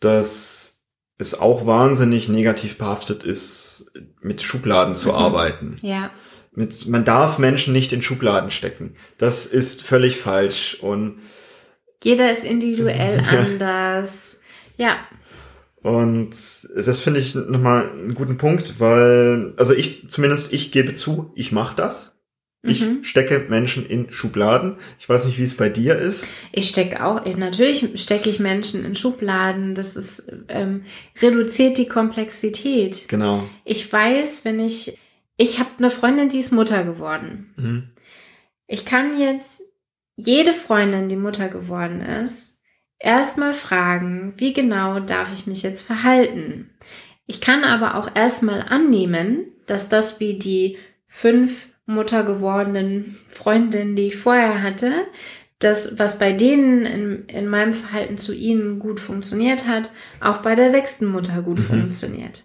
dass 0.00 0.84
es 1.18 1.38
auch 1.38 1.66
wahnsinnig 1.66 2.28
negativ 2.28 2.78
behaftet 2.78 3.24
ist, 3.24 3.92
mit 4.20 4.42
Schubladen 4.42 4.94
zu 4.94 5.08
mhm. 5.08 5.14
arbeiten. 5.14 5.78
Ja. 5.82 6.10
Mit, 6.52 6.86
man 6.88 7.04
darf 7.04 7.38
Menschen 7.38 7.72
nicht 7.72 7.92
in 7.92 8.02
Schubladen 8.02 8.50
stecken. 8.50 8.96
Das 9.18 9.46
ist 9.46 9.82
völlig 9.82 10.18
falsch 10.18 10.78
und 10.80 11.20
jeder 12.02 12.30
ist 12.30 12.44
individuell 12.44 13.22
anders. 13.30 14.40
Ja. 14.76 14.98
Und 15.82 16.30
das 16.30 17.00
finde 17.00 17.20
ich 17.20 17.34
nochmal 17.34 17.90
einen 17.90 18.14
guten 18.14 18.38
Punkt, 18.38 18.80
weil, 18.80 19.54
also 19.56 19.72
ich, 19.72 20.08
zumindest 20.08 20.52
ich 20.52 20.72
gebe 20.72 20.94
zu, 20.94 21.32
ich 21.34 21.52
mache 21.52 21.76
das. 21.76 22.15
Ich 22.66 22.82
mhm. 22.82 23.04
stecke 23.04 23.46
Menschen 23.48 23.86
in 23.86 24.10
Schubladen. 24.12 24.76
Ich 24.98 25.08
weiß 25.08 25.26
nicht, 25.26 25.38
wie 25.38 25.44
es 25.44 25.56
bei 25.56 25.68
dir 25.68 25.96
ist. 25.96 26.42
Ich 26.52 26.68
stecke 26.68 27.04
auch, 27.04 27.24
natürlich 27.36 28.00
stecke 28.02 28.30
ich 28.30 28.40
Menschen 28.40 28.84
in 28.84 28.96
Schubladen. 28.96 29.74
Das 29.74 29.96
ist, 29.96 30.24
ähm, 30.48 30.84
reduziert 31.20 31.78
die 31.78 31.88
Komplexität. 31.88 33.08
Genau. 33.08 33.44
Ich 33.64 33.92
weiß, 33.92 34.44
wenn 34.44 34.60
ich, 34.60 34.98
ich 35.36 35.58
habe 35.58 35.70
eine 35.78 35.90
Freundin, 35.90 36.28
die 36.28 36.40
ist 36.40 36.52
Mutter 36.52 36.84
geworden. 36.84 37.54
Mhm. 37.56 37.90
Ich 38.66 38.84
kann 38.84 39.20
jetzt 39.20 39.62
jede 40.16 40.52
Freundin, 40.52 41.08
die 41.08 41.16
Mutter 41.16 41.48
geworden 41.48 42.00
ist, 42.00 42.60
erstmal 42.98 43.54
fragen, 43.54 44.34
wie 44.36 44.52
genau 44.52 45.00
darf 45.00 45.32
ich 45.32 45.46
mich 45.46 45.62
jetzt 45.62 45.82
verhalten? 45.82 46.70
Ich 47.26 47.40
kann 47.40 47.64
aber 47.64 47.96
auch 47.96 48.14
erstmal 48.14 48.62
annehmen, 48.62 49.46
dass 49.66 49.88
das 49.88 50.20
wie 50.20 50.38
die 50.38 50.78
fünf 51.06 51.70
Mutter 51.86 52.24
gewordenen 52.24 53.16
Freundinnen, 53.28 53.96
die 53.96 54.08
ich 54.08 54.16
vorher 54.16 54.62
hatte, 54.62 54.92
das, 55.58 55.98
was 55.98 56.18
bei 56.18 56.32
denen 56.32 56.84
in, 56.84 57.24
in 57.26 57.48
meinem 57.48 57.72
Verhalten 57.72 58.18
zu 58.18 58.34
ihnen 58.34 58.78
gut 58.78 59.00
funktioniert 59.00 59.66
hat, 59.66 59.92
auch 60.20 60.38
bei 60.38 60.54
der 60.54 60.70
sechsten 60.70 61.06
Mutter 61.06 61.42
gut 61.42 61.58
mhm. 61.58 61.64
funktioniert. 61.64 62.44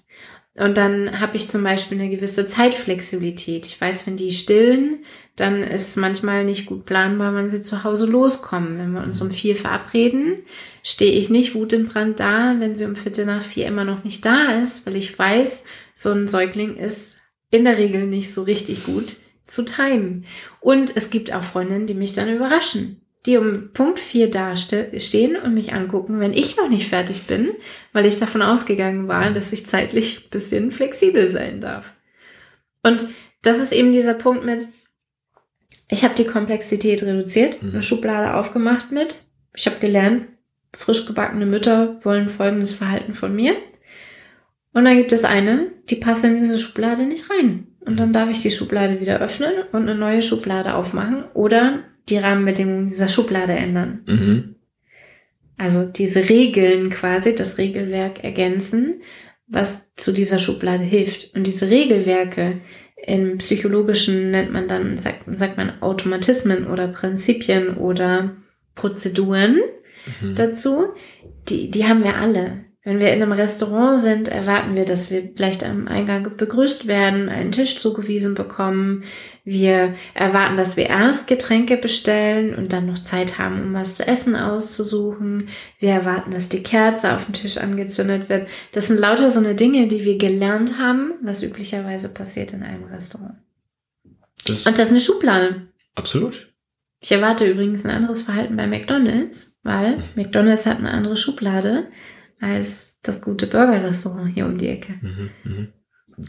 Und 0.56 0.78
dann 0.78 1.20
habe 1.20 1.38
ich 1.38 1.50
zum 1.50 1.64
Beispiel 1.64 2.00
eine 2.00 2.10
gewisse 2.10 2.46
Zeitflexibilität. 2.46 3.66
Ich 3.66 3.80
weiß, 3.80 4.06
wenn 4.06 4.18
die 4.18 4.34
stillen, 4.34 5.00
dann 5.38 5.64
ist 5.64 5.96
manchmal 5.96 6.44
nicht 6.44 6.66
gut 6.66 6.86
planbar, 6.86 7.34
wann 7.34 7.50
sie 7.50 7.62
zu 7.62 7.86
Hause 7.86 8.06
loskommen. 8.06 8.78
Wenn 8.78 8.92
wir 8.92 9.02
uns 9.02 9.22
um 9.22 9.32
vier 9.32 9.56
verabreden, 9.56 10.40
stehe 10.84 11.14
ich 11.14 11.30
nicht 11.30 11.56
wutentbrannt 11.56 12.20
da, 12.20 12.56
wenn 12.60 12.76
sie 12.76 12.86
um 12.86 12.98
Viertel 12.98 13.26
nach 13.26 13.42
vier 13.42 13.66
immer 13.66 13.86
noch 13.86 14.04
nicht 14.04 14.26
da 14.26 14.62
ist, 14.62 14.86
weil 14.86 14.98
ich 14.98 15.18
weiß, 15.18 15.64
so 15.94 16.12
ein 16.12 16.28
Säugling 16.28 16.76
ist 16.76 17.18
in 17.50 17.64
der 17.64 17.78
Regel 17.78 18.06
nicht 18.06 18.34
so 18.34 18.44
richtig 18.44 18.84
gut 18.84 19.18
zu 19.52 19.64
timen. 19.64 20.26
Und 20.60 20.96
es 20.96 21.10
gibt 21.10 21.32
auch 21.34 21.44
Freundinnen, 21.44 21.88
die 21.88 21.94
mich 21.94 22.14
dann 22.14 22.34
überraschen, 22.34 23.02
die 23.26 23.38
um 23.38 23.72
Punkt 23.74 24.00
4 24.00 24.32
da 24.32 24.56
stehen 24.58 25.36
und 25.36 25.54
mich 25.54 25.74
angucken, 25.74 26.20
wenn 26.20 26.34
ich 26.34 26.58
noch 26.58 26.70
nicht 26.70 26.90
fertig 26.90 27.28
bin, 27.28 27.52
weil 27.94 28.06
ich 28.06 28.20
davon 28.20 28.42
ausgegangen 28.42 29.08
war, 29.08 29.32
dass 29.32 29.54
ich 29.54 29.68
zeitlich 29.68 30.30
bisschen 30.30 30.72
flexibel 30.72 31.32
sein 31.32 31.62
darf. 31.62 31.92
Und 32.84 33.06
das 33.44 33.60
ist 33.60 33.74
eben 33.74 33.92
dieser 33.92 34.16
Punkt 34.16 34.44
mit, 34.44 34.66
ich 35.88 36.04
habe 36.04 36.16
die 36.16 36.26
Komplexität 36.26 37.04
reduziert, 37.04 37.62
mhm. 37.62 37.72
eine 37.72 37.84
Schublade 37.84 38.34
aufgemacht 38.34 38.92
mit, 38.92 39.24
ich 39.54 39.68
habe 39.68 39.80
gelernt, 39.80 40.28
frisch 40.74 41.06
gebackene 41.06 41.46
Mütter 41.46 41.98
wollen 42.04 42.30
folgendes 42.30 42.74
Verhalten 42.74 43.14
von 43.14 43.36
mir. 43.36 43.56
Und 44.74 44.86
dann 44.86 44.98
gibt 44.98 45.12
es 45.12 45.26
eine, 45.26 45.72
die 45.90 45.98
passt 45.98 46.24
in 46.24 46.38
diese 46.38 46.58
Schublade 46.58 47.04
nicht 47.04 47.30
rein. 47.30 47.68
Und 47.86 48.00
dann 48.00 48.14
darf 48.14 48.30
ich 48.30 48.42
die 48.42 48.52
Schublade 48.52 49.02
wieder 49.02 49.20
öffnen 49.20 49.52
und 49.72 49.82
eine 49.84 49.96
neue 49.96 50.22
Schublade 50.22 50.76
aufmachen 50.76 51.26
oder 51.34 51.84
die 52.10 52.18
Rahmenbedingungen 52.18 52.90
dieser 52.90 53.08
Schublade 53.08 53.54
ändern. 53.54 54.02
Mhm. 54.08 54.56
Also 55.58 55.86
diese 55.86 56.30
Regeln 56.30 56.90
quasi, 56.90 57.36
das 57.36 57.58
Regelwerk 57.58 58.24
ergänzen, 58.24 59.02
was 59.48 59.94
zu 59.96 60.12
dieser 60.12 60.40
Schublade 60.40 60.84
hilft. 60.84 61.36
Und 61.36 61.46
diese 61.46 61.70
Regelwerke 61.70 62.62
im 63.06 63.38
Psychologischen 63.40 64.32
nennt 64.32 64.52
man 64.52 64.68
dann, 64.68 64.98
sagt, 64.98 65.24
sagt 65.38 65.58
man 65.58 65.82
Automatismen 65.82 66.68
oder 66.68 66.88
Prinzipien 66.88 67.78
oder 67.78 68.36
Prozeduren 68.76 69.60
mhm. 70.22 70.36
dazu. 70.36 70.86
Die, 71.50 71.70
die 71.70 71.86
haben 71.86 72.04
wir 72.04 72.16
alle. 72.16 72.66
Wenn 72.84 73.00
wir 73.00 73.14
in 73.14 73.22
einem 73.22 73.32
Restaurant 73.32 74.00
sind, 74.02 74.28
erwarten 74.28 74.76
wir, 74.76 74.86
dass 74.86 75.12
wir 75.12 75.34
vielleicht 75.36 75.64
am 75.64 75.88
Eingang 75.88 76.36
begrüßt 76.36 76.88
werden, 76.88 77.30
einen 77.30 77.52
Tisch 77.52 77.78
zugewiesen 77.78 78.34
bekommen. 78.34 79.04
Wir 79.44 79.94
erwarten, 80.16 80.58
dass 80.58 80.78
wir 80.78 80.88
erst 80.88 81.28
Getränke 81.28 81.78
bestellen 81.78 82.56
und 82.56 82.74
dann 82.74 82.88
noch 82.88 82.98
Zeit 82.98 83.38
haben, 83.38 83.62
um 83.62 83.74
was 83.76 83.98
zu 83.98 84.08
essen 84.08 84.36
auszusuchen. 84.36 85.50
Wir 85.80 85.92
erwarten, 85.92 86.32
dass 86.32 86.50
die 86.50 86.64
Kerze 86.64 87.14
auf 87.16 87.26
dem 87.26 87.36
Tisch 87.36 87.60
angezündet 87.60 88.30
wird. 88.30 88.50
Das 88.72 88.88
sind 88.88 89.00
lauter 89.00 89.30
so 89.30 89.40
eine 89.40 89.54
Dinge, 89.54 89.88
die 89.88 90.04
wir 90.04 90.18
gelernt 90.18 90.80
haben, 90.80 91.14
was 91.22 91.44
üblicherweise 91.44 92.10
passiert 92.10 92.52
in 92.54 92.64
einem 92.64 92.86
Restaurant. 92.86 93.36
Das 94.48 94.66
und 94.66 94.80
das 94.80 94.88
ist 94.88 94.92
eine 94.92 95.02
Schublade. 95.02 95.68
Absolut. 95.94 96.52
Ich 97.00 97.12
erwarte 97.12 97.46
übrigens 97.46 97.86
ein 97.86 97.92
anderes 97.92 98.24
Verhalten 98.24 98.56
bei 98.56 98.66
McDonald's, 98.66 99.60
weil 99.62 99.98
mhm. 99.98 100.04
McDonald's 100.16 100.66
hat 100.66 100.80
eine 100.80 100.90
andere 100.90 101.18
Schublade 101.18 101.88
als 102.42 103.00
das 103.04 103.22
gute 103.22 103.48
Burgerrestaurant 103.48 104.34
hier 104.34 104.46
um 104.46 104.58
die 104.58 104.68
Ecke. 104.68 104.94
Mhm, 105.02 105.30
mh. 105.44 105.68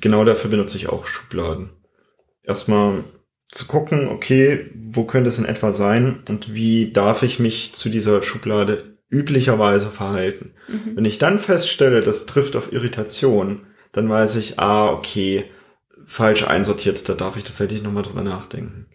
Genau 0.01 0.25
dafür 0.25 0.51
benutze 0.51 0.77
ich 0.77 0.89
auch 0.89 1.07
Schubladen. 1.07 1.71
Erstmal 2.45 3.05
zu 3.49 3.67
gucken, 3.67 4.09
okay, 4.09 4.71
wo 4.75 5.05
könnte 5.05 5.29
es 5.29 5.39
in 5.39 5.45
etwa 5.45 5.73
sein 5.73 6.23
und 6.29 6.55
wie 6.55 6.93
darf 6.93 7.23
ich 7.23 7.39
mich 7.39 7.75
zu 7.75 7.89
dieser 7.89 8.23
Schublade 8.23 8.99
üblicherweise 9.11 9.91
verhalten. 9.91 10.55
Mhm. 10.69 10.97
Wenn 10.97 11.05
ich 11.05 11.19
dann 11.19 11.39
feststelle, 11.39 12.01
das 12.01 12.25
trifft 12.25 12.57
auf 12.57 12.73
Irritation, 12.73 13.67
dann 13.93 14.09
weiß 14.09 14.37
ich, 14.37 14.59
ah, 14.59 14.91
okay, 14.91 15.45
falsch 16.07 16.45
einsortiert, 16.45 17.09
da 17.09 17.15
darf 17.15 17.37
ich 17.37 17.45
tatsächlich 17.45 17.83
nochmal 17.83 18.05
drüber 18.05 18.23
nachdenken. 18.23 18.87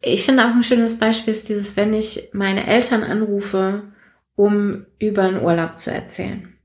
Ich 0.00 0.24
finde 0.24 0.44
auch 0.44 0.54
ein 0.54 0.62
schönes 0.62 0.98
Beispiel 0.98 1.32
ist 1.32 1.48
dieses, 1.48 1.76
wenn 1.76 1.92
ich 1.92 2.30
meine 2.32 2.66
Eltern 2.66 3.02
anrufe, 3.02 3.82
um 4.40 4.86
über 4.98 5.24
einen 5.24 5.42
Urlaub 5.42 5.78
zu 5.78 5.92
erzählen. 5.92 6.56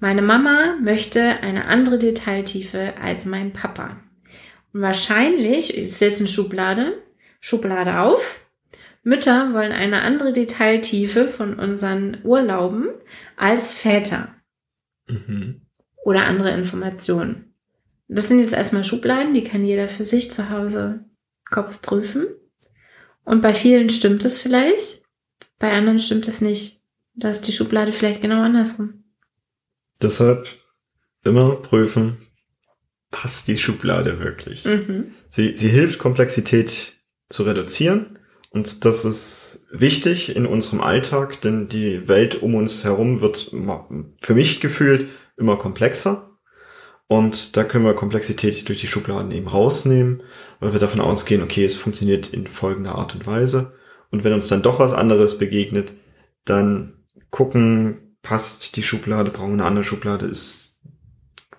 Meine 0.00 0.22
Mama 0.22 0.78
möchte 0.82 1.20
eine 1.42 1.66
andere 1.66 1.98
Detailtiefe 1.98 2.94
als 2.98 3.26
mein 3.26 3.52
Papa. 3.52 4.00
Und 4.72 4.80
wahrscheinlich, 4.80 5.76
ist 5.76 6.00
jetzt 6.00 6.20
eine 6.20 6.28
Schublade, 6.28 7.02
Schublade 7.38 8.00
auf. 8.00 8.40
Mütter 9.02 9.52
wollen 9.52 9.72
eine 9.72 10.00
andere 10.00 10.32
Detailtiefe 10.32 11.28
von 11.28 11.58
unseren 11.58 12.16
Urlauben 12.24 12.88
als 13.36 13.74
Väter. 13.74 14.34
Mhm. 15.06 15.66
Oder 16.02 16.24
andere 16.24 16.52
Informationen. 16.52 17.54
Das 18.08 18.28
sind 18.28 18.40
jetzt 18.40 18.54
erstmal 18.54 18.86
Schubladen, 18.86 19.34
die 19.34 19.44
kann 19.44 19.66
jeder 19.66 19.88
für 19.88 20.06
sich 20.06 20.32
zu 20.32 20.48
Hause 20.48 21.04
Kopf 21.50 21.82
prüfen. 21.82 22.24
Und 23.22 23.42
bei 23.42 23.52
vielen 23.52 23.90
stimmt 23.90 24.24
es 24.24 24.40
vielleicht, 24.40 25.02
bei 25.58 25.72
anderen 25.72 25.98
stimmt 25.98 26.26
es 26.28 26.40
nicht. 26.40 26.85
Da 27.16 27.30
ist 27.30 27.42
die 27.42 27.52
Schublade 27.52 27.92
vielleicht 27.92 28.20
genau 28.20 28.42
andersrum. 28.42 29.04
Deshalb 30.02 30.46
immer 31.24 31.56
prüfen, 31.56 32.18
passt 33.10 33.48
die 33.48 33.56
Schublade 33.56 34.20
wirklich. 34.20 34.64
Mhm. 34.64 35.12
Sie, 35.28 35.56
sie 35.56 35.68
hilft, 35.68 35.98
Komplexität 35.98 36.92
zu 37.28 37.44
reduzieren. 37.44 38.18
Und 38.50 38.84
das 38.84 39.04
ist 39.04 39.66
wichtig 39.70 40.34
in 40.36 40.46
unserem 40.46 40.80
Alltag, 40.80 41.40
denn 41.40 41.68
die 41.68 42.08
Welt 42.08 42.42
um 42.42 42.54
uns 42.54 42.84
herum 42.84 43.20
wird 43.20 43.50
für 44.20 44.34
mich 44.34 44.60
gefühlt 44.60 45.08
immer 45.36 45.56
komplexer. 45.56 46.30
Und 47.08 47.56
da 47.56 47.64
können 47.64 47.84
wir 47.84 47.94
Komplexität 47.94 48.68
durch 48.68 48.80
die 48.80 48.88
Schubladen 48.88 49.30
eben 49.30 49.46
rausnehmen, 49.46 50.22
weil 50.58 50.72
wir 50.72 50.80
davon 50.80 51.00
ausgehen, 51.00 51.42
okay, 51.42 51.64
es 51.64 51.76
funktioniert 51.76 52.28
in 52.28 52.46
folgender 52.46 52.96
Art 52.96 53.14
und 53.14 53.26
Weise. 53.26 53.74
Und 54.10 54.24
wenn 54.24 54.32
uns 54.32 54.48
dann 54.48 54.62
doch 54.62 54.78
was 54.78 54.92
anderes 54.92 55.38
begegnet, 55.38 55.92
dann 56.44 56.95
gucken, 57.36 58.16
passt 58.22 58.76
die 58.76 58.82
Schublade, 58.82 59.30
brauchen 59.30 59.50
wir 59.50 59.54
eine 59.60 59.66
andere 59.66 59.84
Schublade, 59.84 60.24
ist 60.24 60.80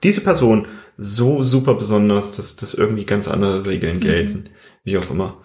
diese 0.02 0.22
Person 0.22 0.68
so 0.98 1.44
super 1.44 1.76
besonders, 1.76 2.36
dass, 2.36 2.56
dass 2.56 2.74
irgendwie 2.74 3.06
ganz 3.06 3.28
andere 3.28 3.64
Regeln 3.68 3.98
mhm. 3.98 4.02
gelten, 4.02 4.38
mhm. 4.38 4.50
wie 4.84 4.98
auch 4.98 5.12
immer. 5.12 5.44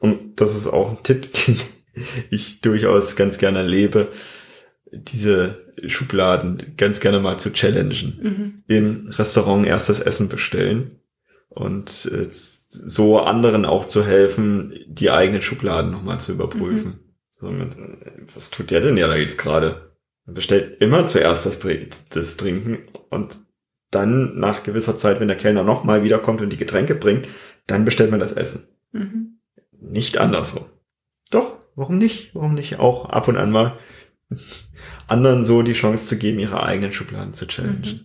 Und 0.00 0.40
das 0.40 0.56
ist 0.56 0.66
auch 0.66 0.90
ein 0.90 1.02
Tipp, 1.04 1.28
den 1.46 1.56
ich 2.30 2.60
durchaus 2.60 3.14
ganz 3.14 3.38
gerne 3.38 3.62
lebe, 3.62 4.08
diese 4.90 5.72
Schubladen 5.86 6.74
ganz 6.76 6.98
gerne 6.98 7.20
mal 7.20 7.38
zu 7.38 7.52
challengen. 7.52 8.18
Mhm. 8.20 8.64
Im 8.66 9.08
Restaurant 9.10 9.64
erst 9.64 9.90
das 9.90 10.00
Essen 10.00 10.28
bestellen 10.28 11.02
und 11.50 12.10
äh, 12.12 12.26
so 12.30 13.20
anderen 13.20 13.64
auch 13.64 13.84
zu 13.84 14.04
helfen, 14.04 14.74
die 14.88 15.10
eigenen 15.12 15.42
Schubladen 15.42 15.92
nochmal 15.92 16.18
zu 16.18 16.32
überprüfen. 16.32 16.88
Mhm. 16.88 17.07
So 17.40 17.50
mit, 17.50 17.76
was 18.34 18.50
tut 18.50 18.70
der 18.70 18.80
denn 18.80 18.96
ja 18.96 19.06
da 19.06 19.16
jetzt 19.16 19.38
gerade? 19.38 19.92
Man 20.26 20.34
bestellt 20.34 20.80
immer 20.80 21.04
zuerst 21.06 21.46
das, 21.46 21.60
das 22.10 22.36
Trinken 22.36 22.78
und 23.10 23.38
dann 23.90 24.38
nach 24.38 24.62
gewisser 24.64 24.96
Zeit, 24.96 25.20
wenn 25.20 25.28
der 25.28 25.38
Kellner 25.38 25.62
nochmal 25.62 26.02
wiederkommt 26.04 26.42
und 26.42 26.50
die 26.50 26.58
Getränke 26.58 26.94
bringt, 26.94 27.28
dann 27.66 27.84
bestellt 27.84 28.10
man 28.10 28.20
das 28.20 28.32
Essen. 28.32 28.66
Mhm. 28.92 29.38
Nicht 29.80 30.18
andersrum. 30.18 30.66
Doch, 31.30 31.56
warum 31.76 31.98
nicht? 31.98 32.34
Warum 32.34 32.54
nicht 32.54 32.78
auch 32.78 33.06
ab 33.06 33.28
und 33.28 33.36
an 33.36 33.50
mal 33.50 33.78
anderen 35.06 35.44
so 35.44 35.62
die 35.62 35.72
Chance 35.72 36.06
zu 36.06 36.18
geben, 36.18 36.38
ihre 36.38 36.62
eigenen 36.62 36.92
Schubladen 36.92 37.34
zu 37.34 37.46
challengen? 37.46 37.80
Mhm. 37.80 38.04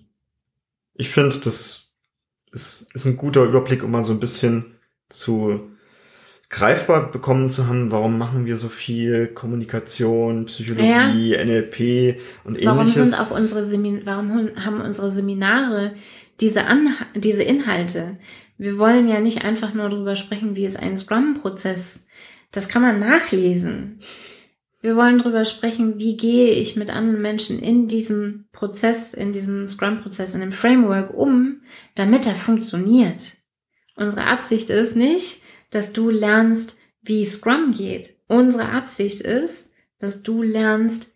Ich 0.93 1.09
finde, 1.09 1.37
das 1.39 1.93
ist, 2.51 2.93
ist 2.93 3.05
ein 3.05 3.17
guter 3.17 3.43
Überblick, 3.43 3.83
um 3.83 3.91
mal 3.91 4.03
so 4.03 4.13
ein 4.13 4.19
bisschen 4.19 4.75
zu 5.09 5.72
greifbar 6.53 7.11
bekommen 7.11 7.49
zu 7.49 7.67
haben, 7.67 7.91
warum 7.91 8.19
machen 8.19 8.45
wir 8.45 8.57
so 8.57 8.69
viel 8.69 9.27
Kommunikation, 9.27 10.45
Psychologie, 10.45 11.31
ja. 11.31 11.43
NLP 11.43 12.19
und 12.43 12.61
ähnliches. 12.61 12.65
Warum 12.65 12.87
sind 12.87 13.19
auch 13.19 13.31
unsere 13.31 13.63
Semin 13.63 14.01
warum 14.05 14.51
haben 14.63 14.79
unsere 14.79 15.09
Seminare 15.11 15.95
diese 16.39 16.65
An 16.65 16.95
diese 17.15 17.41
Inhalte? 17.41 18.17
Wir 18.59 18.77
wollen 18.77 19.07
ja 19.07 19.19
nicht 19.19 19.43
einfach 19.43 19.73
nur 19.73 19.89
darüber 19.89 20.15
sprechen, 20.15 20.55
wie 20.55 20.65
ist 20.65 20.77
ein 20.77 20.95
Scrum-Prozess. 20.95 22.05
Das 22.51 22.69
kann 22.69 22.83
man 22.83 22.99
nachlesen. 22.99 23.99
Wir 24.79 24.95
wollen 24.95 25.17
darüber 25.17 25.45
sprechen, 25.45 25.97
wie 25.97 26.17
gehe 26.17 26.51
ich 26.53 26.75
mit 26.75 26.91
anderen 26.91 27.21
Menschen 27.21 27.59
in 27.63 27.87
diesem 27.87 28.45
Prozess, 28.51 29.15
in 29.15 29.33
diesem 29.33 29.67
Scrum-Prozess, 29.67 30.35
in 30.35 30.41
dem 30.41 30.51
Framework 30.51 31.15
um, 31.15 31.61
damit 31.95 32.27
er 32.27 32.35
funktioniert. 32.35 33.37
Unsere 33.95 34.27
Absicht 34.27 34.69
ist 34.69 34.95
nicht, 34.95 35.42
dass 35.75 35.93
du 35.93 36.09
lernst, 36.09 36.79
wie 37.01 37.25
Scrum 37.25 37.73
geht. 37.75 38.15
Unsere 38.27 38.69
Absicht 38.69 39.21
ist, 39.21 39.71
dass 39.99 40.23
du 40.23 40.41
lernst, 40.41 41.15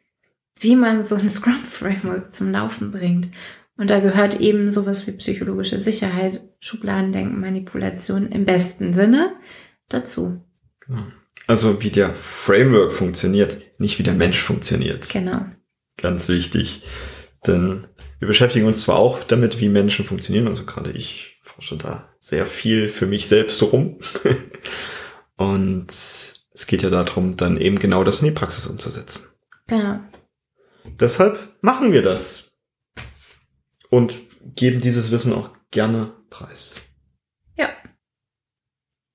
wie 0.60 0.76
man 0.76 1.06
so 1.06 1.16
ein 1.16 1.30
Scrum-Framework 1.30 2.34
zum 2.34 2.52
Laufen 2.52 2.92
bringt. 2.92 3.30
Und 3.78 3.92
da 3.92 4.00
gehört 4.00 4.40
eben 4.40 4.72
sowas 4.72 5.06
wie 5.06 5.12
psychologische 5.12 5.80
Sicherheit, 5.80 6.42
Schubladendenken, 6.60 7.40
Manipulation 7.40 8.26
im 8.28 8.46
besten 8.46 8.96
Sinne 8.96 9.34
dazu. 9.88 10.42
Genau. 10.80 11.04
Also 11.46 11.82
wie 11.84 11.92
der 11.92 12.14
Framework 12.16 12.92
funktioniert, 12.92 13.62
nicht 13.78 14.00
wie 14.00 14.04
der 14.04 14.16
Mensch 14.16 14.40
funktioniert. 14.40 15.10
Genau. 15.10 15.46
Ganz 15.98 16.28
wichtig. 16.28 16.84
Denn 17.46 17.88
wir 18.20 18.28
beschäftigen 18.28 18.66
uns 18.66 18.82
zwar 18.82 18.98
auch 18.98 19.24
damit, 19.24 19.62
wie 19.62 19.70
Menschen 19.70 20.06
funktionieren, 20.06 20.48
also 20.48 20.66
gerade 20.66 20.92
ich 20.92 21.40
forsche 21.44 21.78
da 21.78 22.10
sehr 22.28 22.46
viel 22.46 22.90
für 22.90 23.06
mich 23.06 23.28
selbst 23.28 23.64
rum. 23.64 24.00
Und 25.38 25.88
es 25.90 26.68
geht 26.68 26.82
ja 26.82 26.90
darum, 26.90 27.38
dann 27.38 27.56
eben 27.56 27.80
genau 27.80 28.04
das 28.04 28.22
in 28.22 28.26
die 28.26 28.34
Praxis 28.34 28.68
umzusetzen. 28.68 29.30
Genau. 29.68 30.02
Deshalb 31.00 31.40
machen 31.62 31.94
wir 31.94 32.02
das. 32.02 32.52
Und 33.90 34.16
geben 34.56 34.82
dieses 34.82 35.10
Wissen 35.12 35.32
auch 35.32 35.52
gerne 35.72 36.16
preis. 36.30 36.82
Ja. 37.56 37.70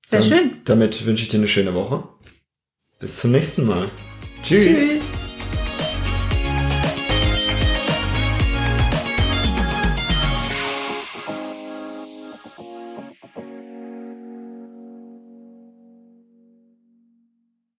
Sehr 0.07 0.21
dann, 0.21 0.29
schön. 0.29 0.61
Damit 0.65 1.05
wünsche 1.05 1.21
ich 1.23 1.29
dir 1.29 1.37
eine 1.37 1.47
schöne 1.47 1.75
Woche. 1.75 2.07
Bis 2.97 3.19
zum 3.19 3.31
nächsten 3.31 3.67
Mal. 3.67 3.91
Tschüss. 4.43 4.79
Tschüss. 4.79 5.22